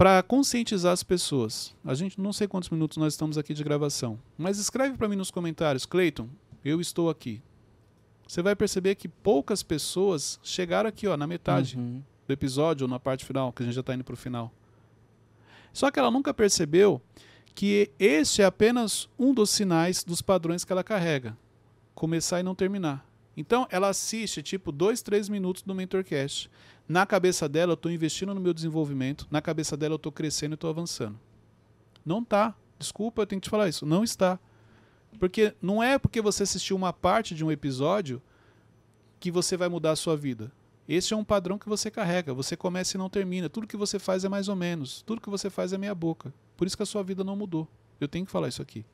[0.00, 1.76] para conscientizar as pessoas.
[1.84, 5.14] A gente não sei quantos minutos nós estamos aqui de gravação, mas escreve para mim
[5.14, 6.26] nos comentários, Cleiton,
[6.64, 7.42] eu estou aqui.
[8.26, 12.02] Você vai perceber que poucas pessoas chegaram aqui, ó, na metade Uhum.
[12.26, 14.50] do episódio ou na parte final, que a gente já está indo para o final.
[15.70, 17.02] Só que ela nunca percebeu
[17.54, 21.36] que este é apenas um dos sinais dos padrões que ela carrega.
[21.94, 23.06] Começar e não terminar.
[23.40, 26.50] Então, ela assiste tipo dois, três minutos do Mentorcast.
[26.86, 29.26] Na cabeça dela, eu estou investindo no meu desenvolvimento.
[29.30, 31.18] Na cabeça dela, eu estou crescendo e estou avançando.
[32.04, 32.54] Não tá.
[32.78, 33.86] Desculpa, eu tenho que te falar isso.
[33.86, 34.38] Não está.
[35.18, 38.20] Porque não é porque você assistiu uma parte de um episódio
[39.18, 40.52] que você vai mudar a sua vida.
[40.86, 42.34] Esse é um padrão que você carrega.
[42.34, 43.48] Você começa e não termina.
[43.48, 45.00] Tudo que você faz é mais ou menos.
[45.00, 46.30] Tudo que você faz é meia boca.
[46.58, 47.66] Por isso que a sua vida não mudou.
[47.98, 48.84] Eu tenho que falar isso aqui.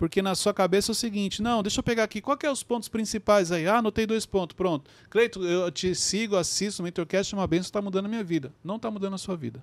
[0.00, 2.50] Porque na sua cabeça é o seguinte: não, deixa eu pegar aqui, qual que é
[2.50, 3.68] os pontos principais aí?
[3.68, 4.90] Ah, anotei dois pontos, pronto.
[5.10, 8.50] Cleito, eu te sigo, assisto, o Mentorcast é uma benção, está mudando a minha vida.
[8.64, 9.62] Não está mudando a sua vida.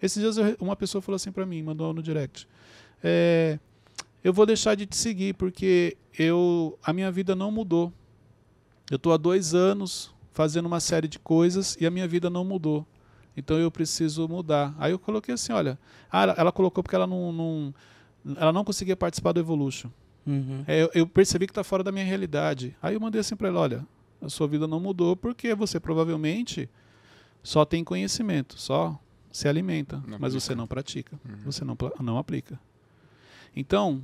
[0.00, 2.46] Esses dias eu, uma pessoa falou assim para mim, mandou no direct.
[3.02, 3.58] É,
[4.22, 7.92] eu vou deixar de te seguir porque eu, a minha vida não mudou.
[8.88, 12.44] Eu estou há dois anos fazendo uma série de coisas e a minha vida não
[12.44, 12.86] mudou.
[13.36, 14.72] Então eu preciso mudar.
[14.78, 15.76] Aí eu coloquei assim, olha,
[16.08, 17.74] ah, ela, colocou porque ela não, não,
[18.36, 19.90] ela não conseguia participar do Evolution.
[20.26, 20.64] Uhum.
[20.66, 22.76] É, eu, eu percebi que está fora da minha realidade.
[22.82, 23.86] Aí eu mandei assim para ela, olha,
[24.20, 26.68] a sua vida não mudou porque você provavelmente
[27.42, 28.98] só tem conhecimento, só
[29.32, 30.40] se alimenta, Não mas aplica.
[30.40, 31.36] você não pratica, Uhum.
[31.46, 32.60] você não, não aplica.
[33.56, 34.02] Então,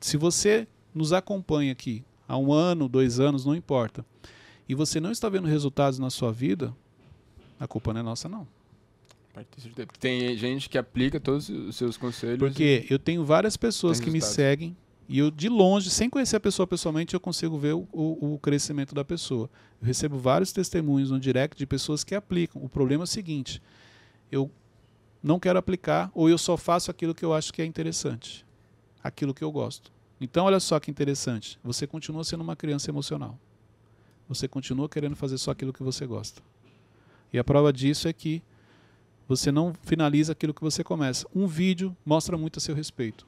[0.00, 4.04] se você nos acompanha aqui há um ano, dois anos, não importa,
[4.68, 6.72] e você não está vendo resultados na sua vida,
[7.58, 8.46] a culpa não é nossa, não.
[8.46, 9.18] Pode ter certeza.
[9.18, 9.19] Porque
[9.98, 12.38] tem gente que aplica todos os seus conselhos.
[12.38, 14.76] Porque eu tenho várias pessoas que me seguem
[15.08, 18.38] e eu, de longe, sem conhecer a pessoa pessoalmente, eu consigo ver o, o- o
[18.38, 19.50] crescimento da pessoa.
[19.80, 22.62] Eu recebo vários testemunhos no direct de pessoas que aplicam.
[22.62, 23.60] O problema é o seguinte:
[24.30, 24.50] eu
[25.22, 28.44] não quero aplicar ou eu só faço aquilo que eu acho que é interessante,
[29.02, 29.90] aquilo que eu gosto.
[30.20, 33.38] Então, olha só que interessante: você continua sendo uma criança emocional.
[34.28, 36.40] Você continua querendo fazer só aquilo que você gosta.
[37.32, 38.42] E a prova disso é que
[39.30, 41.24] você não finaliza aquilo que você começa.
[41.32, 43.24] Um vídeo mostra muito a seu respeito.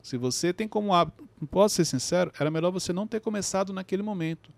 [0.00, 4.00] Se você tem como hábito, posso ser sincero, era melhor você não ter começado naquele
[4.00, 4.52] momento.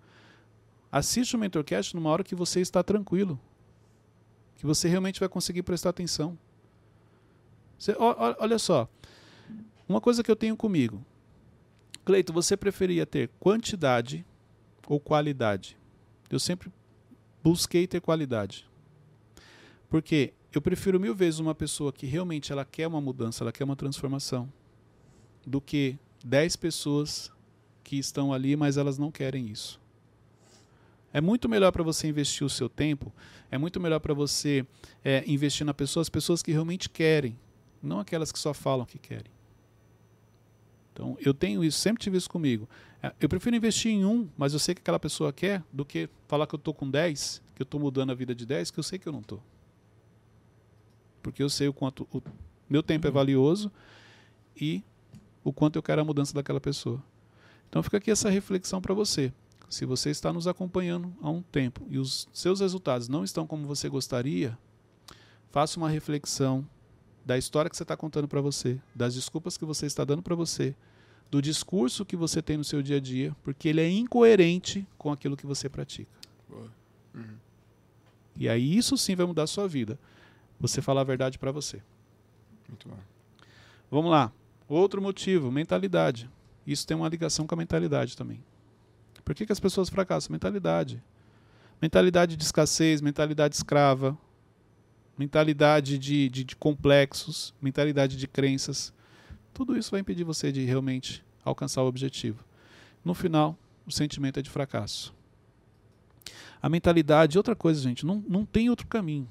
[0.93, 3.41] Assiste o Mentorcast numa hora que você está tranquilo.
[4.57, 6.39] Que você realmente vai conseguir prestar atenção.
[7.79, 8.87] Você- olha só.
[9.89, 11.03] Uma coisa que eu tenho comigo.
[12.05, 14.27] Cleito, você preferia ter quantidade
[14.87, 15.79] ou qualidade?
[16.29, 16.71] Eu sempre
[17.43, 18.69] busquei ter qualidade.
[19.89, 23.65] Porque eu prefiro mil vezes uma pessoa que realmente ela quer uma mudança, ela quer
[23.65, 24.53] uma transformação,
[25.47, 27.33] do que 10 pessoas
[27.83, 29.81] que estão ali, mas elas não querem isso.
[31.13, 33.13] É muito melhor para você investir o seu tempo,
[33.51, 34.65] é muito melhor para você
[35.05, 37.37] é, investir na pessoa, as pessoas que realmente querem,
[37.83, 39.33] não aquelas que só falam que querem.
[40.93, 42.69] Então, eu tenho isso, sempre tive isso comigo.
[43.03, 46.09] É, Eu prefiro investir em um, mas eu sei que aquela pessoa quer, do que
[46.29, 48.79] falar que eu estou com 10, que eu estou mudando a vida de 10, que
[48.79, 49.43] eu sei que eu não estou.
[51.23, 52.23] Porque eu sei o quanto o
[52.69, 53.71] meu tempo é valioso
[54.57, 54.83] e
[55.43, 57.03] o quanto eu quero a mudança daquela pessoa.
[57.69, 59.33] Então fica aqui essa reflexão para você.
[59.69, 63.67] Se você está nos acompanhando há um tempo e os seus resultados não estão como
[63.67, 64.59] você gostaria,
[65.51, 66.67] faça uma reflexão
[67.25, 70.35] da história que você está contando para você, das desculpas que você está dando para
[70.35, 70.75] você,
[71.31, 75.13] do discurso que você tem no seu dia a dia, porque ele é incoerente com
[75.13, 76.11] aquilo que você pratica.
[77.15, 77.37] Uhum.
[78.37, 79.99] E aí isso sim vai mudar a sua vida.
[80.61, 81.83] Você falar a verdade para você.
[82.69, 82.99] Muito bom.
[83.91, 84.31] Vamos lá.
[84.69, 86.31] Outro motivo, mentalidade.
[86.67, 88.45] Isso tem uma ligação com a mentalidade também.
[89.25, 90.33] Por que, que as pessoas fracassam?
[90.33, 91.03] Mentalidade.
[91.81, 94.17] Mentalidade de escassez, mentalidade escrava,
[95.17, 98.93] mentalidade de, de, de complexos, mentalidade de crenças.
[99.53, 102.45] Tudo isso vai impedir você de realmente alcançar o objetivo.
[103.05, 105.15] No final, o sentimento é de fracasso.
[106.63, 109.29] A mentalidade, outra coisa, gente, não, não tem outro caminho.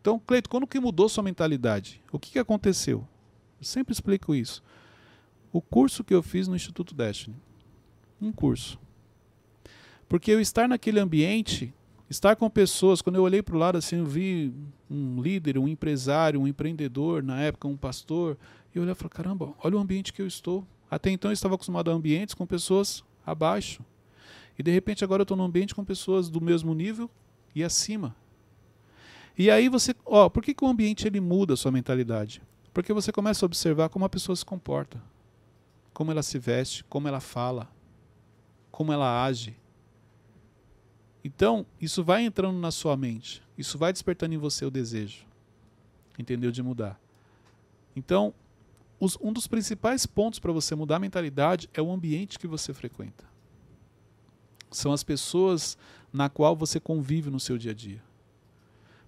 [0.00, 2.00] Então, Cleito, quando que mudou sua mentalidade?
[2.10, 3.06] O que, que aconteceu?
[3.58, 4.62] Eu sempre explico isso.
[5.52, 7.36] O curso que eu fiz no Instituto Destiny.
[8.20, 8.78] Um curso.
[10.08, 11.74] Porque eu estar naquele ambiente,
[12.08, 14.52] estar com pessoas, quando eu olhei para o lado assim, eu vi
[14.90, 18.38] um líder, um empresário, um empreendedor, na época um pastor,
[18.74, 20.66] e eu olhei e falei, caramba, olha o ambiente que eu estou.
[20.90, 23.84] Até então eu estava acostumado a ambientes com pessoas abaixo.
[24.58, 27.08] E de repente agora eu estou num ambiente com pessoas do mesmo nível
[27.54, 28.16] e acima.
[29.40, 32.42] E aí você, ó, por que, que o ambiente ele muda a sua mentalidade?
[32.74, 35.02] Porque você começa a observar como a pessoa se comporta,
[35.94, 37.66] como ela se veste, como ela fala,
[38.70, 39.56] como ela age.
[41.24, 45.24] Então, isso vai entrando na sua mente, isso vai despertando em você o desejo,
[46.18, 46.50] entendeu?
[46.50, 47.00] De mudar.
[47.96, 48.34] Então,
[49.00, 52.74] os- um dos principais pontos para você mudar a mentalidade é o ambiente que você
[52.74, 53.24] frequenta.
[54.70, 55.78] São as pessoas
[56.12, 58.09] na qual você convive no seu dia a dia.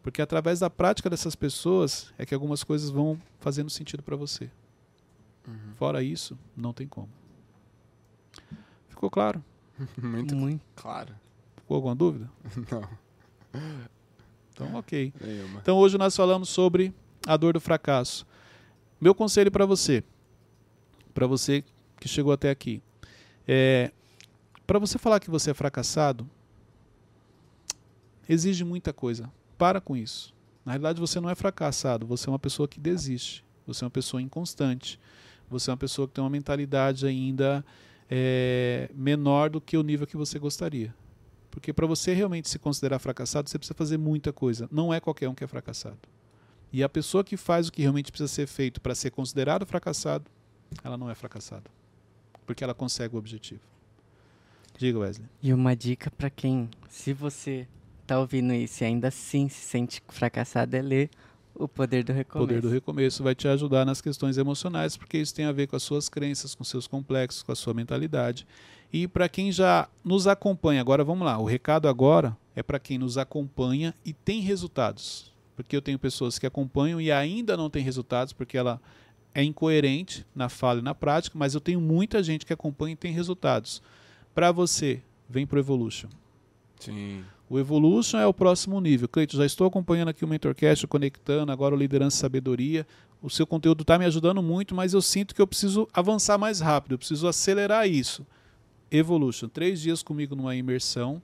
[0.03, 4.50] Porque através da prática dessas pessoas é que algumas coisas vão fazendo sentido para você.
[5.46, 5.74] Uhum.
[5.76, 7.09] Fora isso, não tem como.
[8.88, 9.42] Ficou claro?
[10.00, 10.62] Muito Muito.
[10.74, 11.14] claro.
[11.57, 12.30] Ficou alguma dúvida?
[12.70, 12.88] Não,
[14.53, 15.12] Então, ok.
[15.20, 15.61] nenhuma.
[15.61, 16.92] Então, hoje nós falamos sobre
[17.26, 18.26] a dor do fracasso.
[19.00, 20.03] Meu conselho para você,
[21.14, 21.64] para você
[21.98, 22.82] que chegou até aqui,
[23.46, 23.90] é
[24.66, 26.28] para você falar que você é fracassado,
[28.28, 29.30] exige muita coisa.
[29.62, 30.34] Para com isso.
[30.64, 33.44] Na realidade, você não é fracassado, você é uma pessoa que desiste.
[33.64, 34.98] Você é uma pessoa inconstante.
[35.48, 37.64] você é uma pessoa que tem uma mentalidade ainda
[38.10, 40.92] é, menor do que o nível que você gostaria.
[41.48, 44.68] Porque para você realmente se considerar fracassado, você precisa fazer muita coisa.
[44.68, 46.08] Não é qualquer um que é fracassado.
[46.72, 50.28] E a pessoa que faz o que realmente precisa ser feito para ser considerado fracassado,
[50.82, 51.70] ela não é fracassada.
[52.44, 53.62] Porque ela consegue o objetivo.
[54.76, 55.28] Diga, Wesley.
[55.40, 57.68] E uma dica para quem, se você
[58.07, 61.11] tá ouvindo isso e ainda assim se sente fracassado, é ler
[61.55, 62.44] o poder do recomeço.
[62.44, 65.66] O poder do recomeço vai te ajudar nas questões emocionais, porque isso tem a ver
[65.66, 68.46] com as suas crenças, com seus complexos, com a sua mentalidade.
[68.92, 72.98] E para quem já nos acompanha, agora vamos lá, o recado agora é para quem
[72.98, 75.32] nos acompanha e tem resultados.
[75.57, 78.80] Porque eu tenho pessoas que acompanham e ainda não tem resultados, porque ela
[79.34, 82.96] é incoerente na fala e na prática, mas eu tenho muita gente que acompanha e
[82.96, 83.82] tem resultados.
[84.34, 86.09] Para você, vem pro Evolution.
[86.85, 87.24] Sim.
[87.49, 89.09] O Evolution é o próximo nível.
[89.09, 92.87] Cleiton, já estou acompanhando aqui o Mentorcast, conectando, agora o Liderança e Sabedoria.
[93.20, 96.61] O seu conteúdo está me ajudando muito, mas eu sinto que eu preciso avançar mais
[96.61, 98.26] rápido, eu preciso acelerar isso.
[98.91, 101.22] Evolution, três dias comigo numa imersão,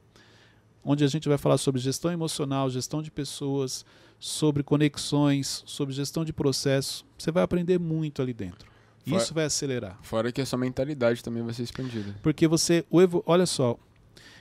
[0.85, 3.85] onde a gente vai falar sobre gestão emocional, gestão de pessoas,
[4.19, 7.05] sobre conexões, sobre gestão de processos.
[7.19, 8.69] Você vai aprender muito ali dentro.
[9.07, 9.99] Fora- Isso vai acelerar.
[10.03, 12.15] Fora que a sua mentalidade também vai ser expandida.
[12.23, 12.85] Porque você.
[12.91, 13.79] O Evo, olha só,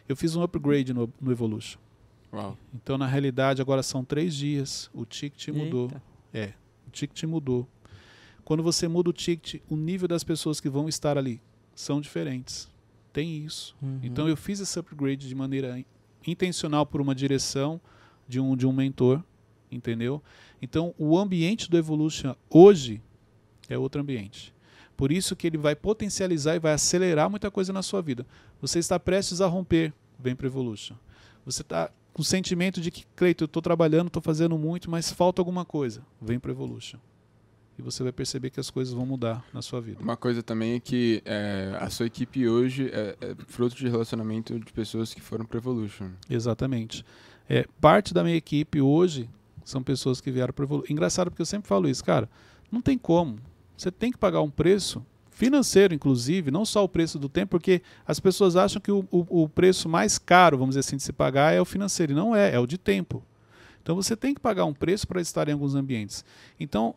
[0.08, 1.80] eu fiz um upgrade no, no Evolution.
[2.34, 2.58] Uau.
[2.74, 4.90] Então, na realidade, agora são três dias.
[4.94, 5.92] O ticket mudou.
[6.34, 6.56] Eita.
[6.88, 7.68] O ticket mudou.
[8.44, 11.42] Quando você muda o ticket, o nível das pessoas que vão estar ali
[11.76, 12.70] são diferentes.
[13.14, 13.76] Tem isso.
[13.82, 14.00] Uhum.
[14.04, 15.86] Então, eu fiz esse upgrade de maneira in-
[16.26, 17.80] intencional por uma direção
[18.28, 19.24] de um, de um mentor,
[19.72, 20.22] entendeu?
[20.62, 23.02] Então, o ambiente do Evolution hoje
[23.70, 24.54] é outro ambiente.
[24.98, 28.26] Por isso que ele vai potencializar e vai acelerar muita coisa na sua vida.
[28.60, 30.96] Você está prestes a romper, vem para Evolution.
[31.46, 35.12] Você está com o sentimento de que, Cleito, eu estou trabalhando, estou fazendo muito, mas
[35.12, 36.98] falta alguma coisa, vem para Evolution.
[37.78, 40.02] E você vai perceber que as coisas vão mudar na sua vida.
[40.02, 44.60] Uma coisa também é que é, a sua equipe hoje é, é fruto de relacionamento
[44.60, 46.10] de pessoas que foram pro Evolution.
[46.28, 47.06] Exatamente.
[47.48, 49.30] É, parte da minha equipe hoje
[49.64, 50.92] são pessoas que vieram para Evolution.
[50.92, 52.28] Engraçado porque eu sempre falo isso, cara,
[52.72, 53.38] não tem como.
[53.78, 57.84] Você tem que pagar um preço financeiro, inclusive, não só o preço do tempo, porque
[58.08, 61.14] as pessoas acham que o, o, o preço mais caro, vamos dizer assim, de se
[61.14, 62.12] pagar é o financeiro.
[62.12, 63.24] E não é, é o de tempo.
[63.84, 66.26] Então você tem que pagar um preço para estar em alguns ambientes.
[66.60, 66.96] Então,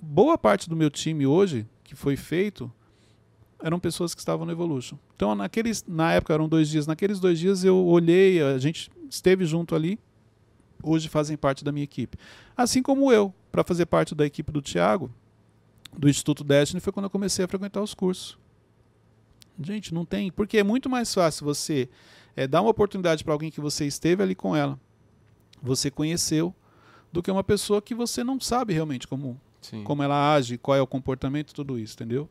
[0.00, 2.72] boa parte do meu time hoje, que foi feito,
[3.60, 4.96] eram pessoas que estavam no Evolution.
[5.16, 6.86] Então, naqueles, na época eram dois dias.
[6.86, 9.98] Naqueles dois dias eu olhei, a gente esteve junto ali.
[10.82, 12.16] Hoje fazem parte da minha equipe.
[12.56, 15.10] Assim como eu, para fazer parte da equipe do Tiago,
[15.96, 18.38] do Instituto Destiny, foi quando eu comecei a frequentar os cursos.
[19.60, 20.30] Gente, não tem.
[20.30, 21.88] Porque é muito mais fácil você
[22.34, 24.78] é, dar uma oportunidade para alguém que você esteve ali com ela,
[25.62, 26.54] você conheceu,
[27.12, 29.82] do que uma pessoa que você não sabe realmente como, Sim.
[29.84, 32.28] como ela age, qual é o comportamento, tudo isso, entendeu?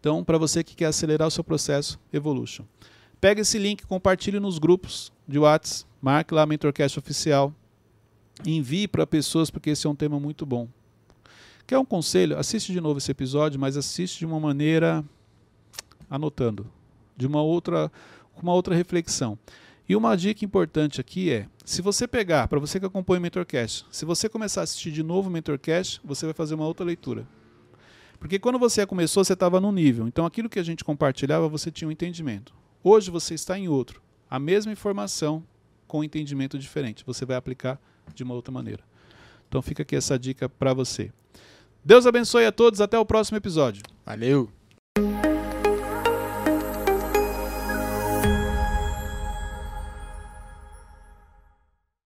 [0.00, 2.64] Então, para você que quer acelerar o seu processo, Evolution.
[3.20, 7.52] Pega esse link, compartilhe nos grupos de WhatsApp, marque lá a Mentorcast Oficial,
[8.44, 10.68] envie para pessoas, porque esse é um tema muito bom.
[11.66, 12.38] Quer um conselho?
[12.38, 15.04] Assiste de novo esse episódio, mas assiste de uma maneira
[16.08, 16.70] anotando,
[17.16, 17.90] de uma outra,
[18.40, 19.36] uma outra reflexão.
[19.88, 23.84] E uma dica importante aqui é, se você pegar, para você que acompanha o Mentorcast,
[23.90, 27.26] se você começar a assistir de novo o Mentorcast, você vai fazer uma outra leitura.
[28.20, 30.06] Porque quando você começou, você estava num nível.
[30.06, 32.54] Então aquilo que a gente compartilhava, você tinha um entendimento.
[32.82, 34.00] Hoje você está em outro.
[34.30, 35.42] A mesma informação
[35.88, 37.04] com um entendimento diferente.
[37.04, 37.80] Você vai aplicar
[38.14, 38.84] de uma outra maneira.
[39.48, 41.12] Então fica aqui essa dica para você.
[41.86, 42.80] Deus abençoe a todos.
[42.80, 43.80] Até o próximo episódio.
[44.04, 44.55] Valeu!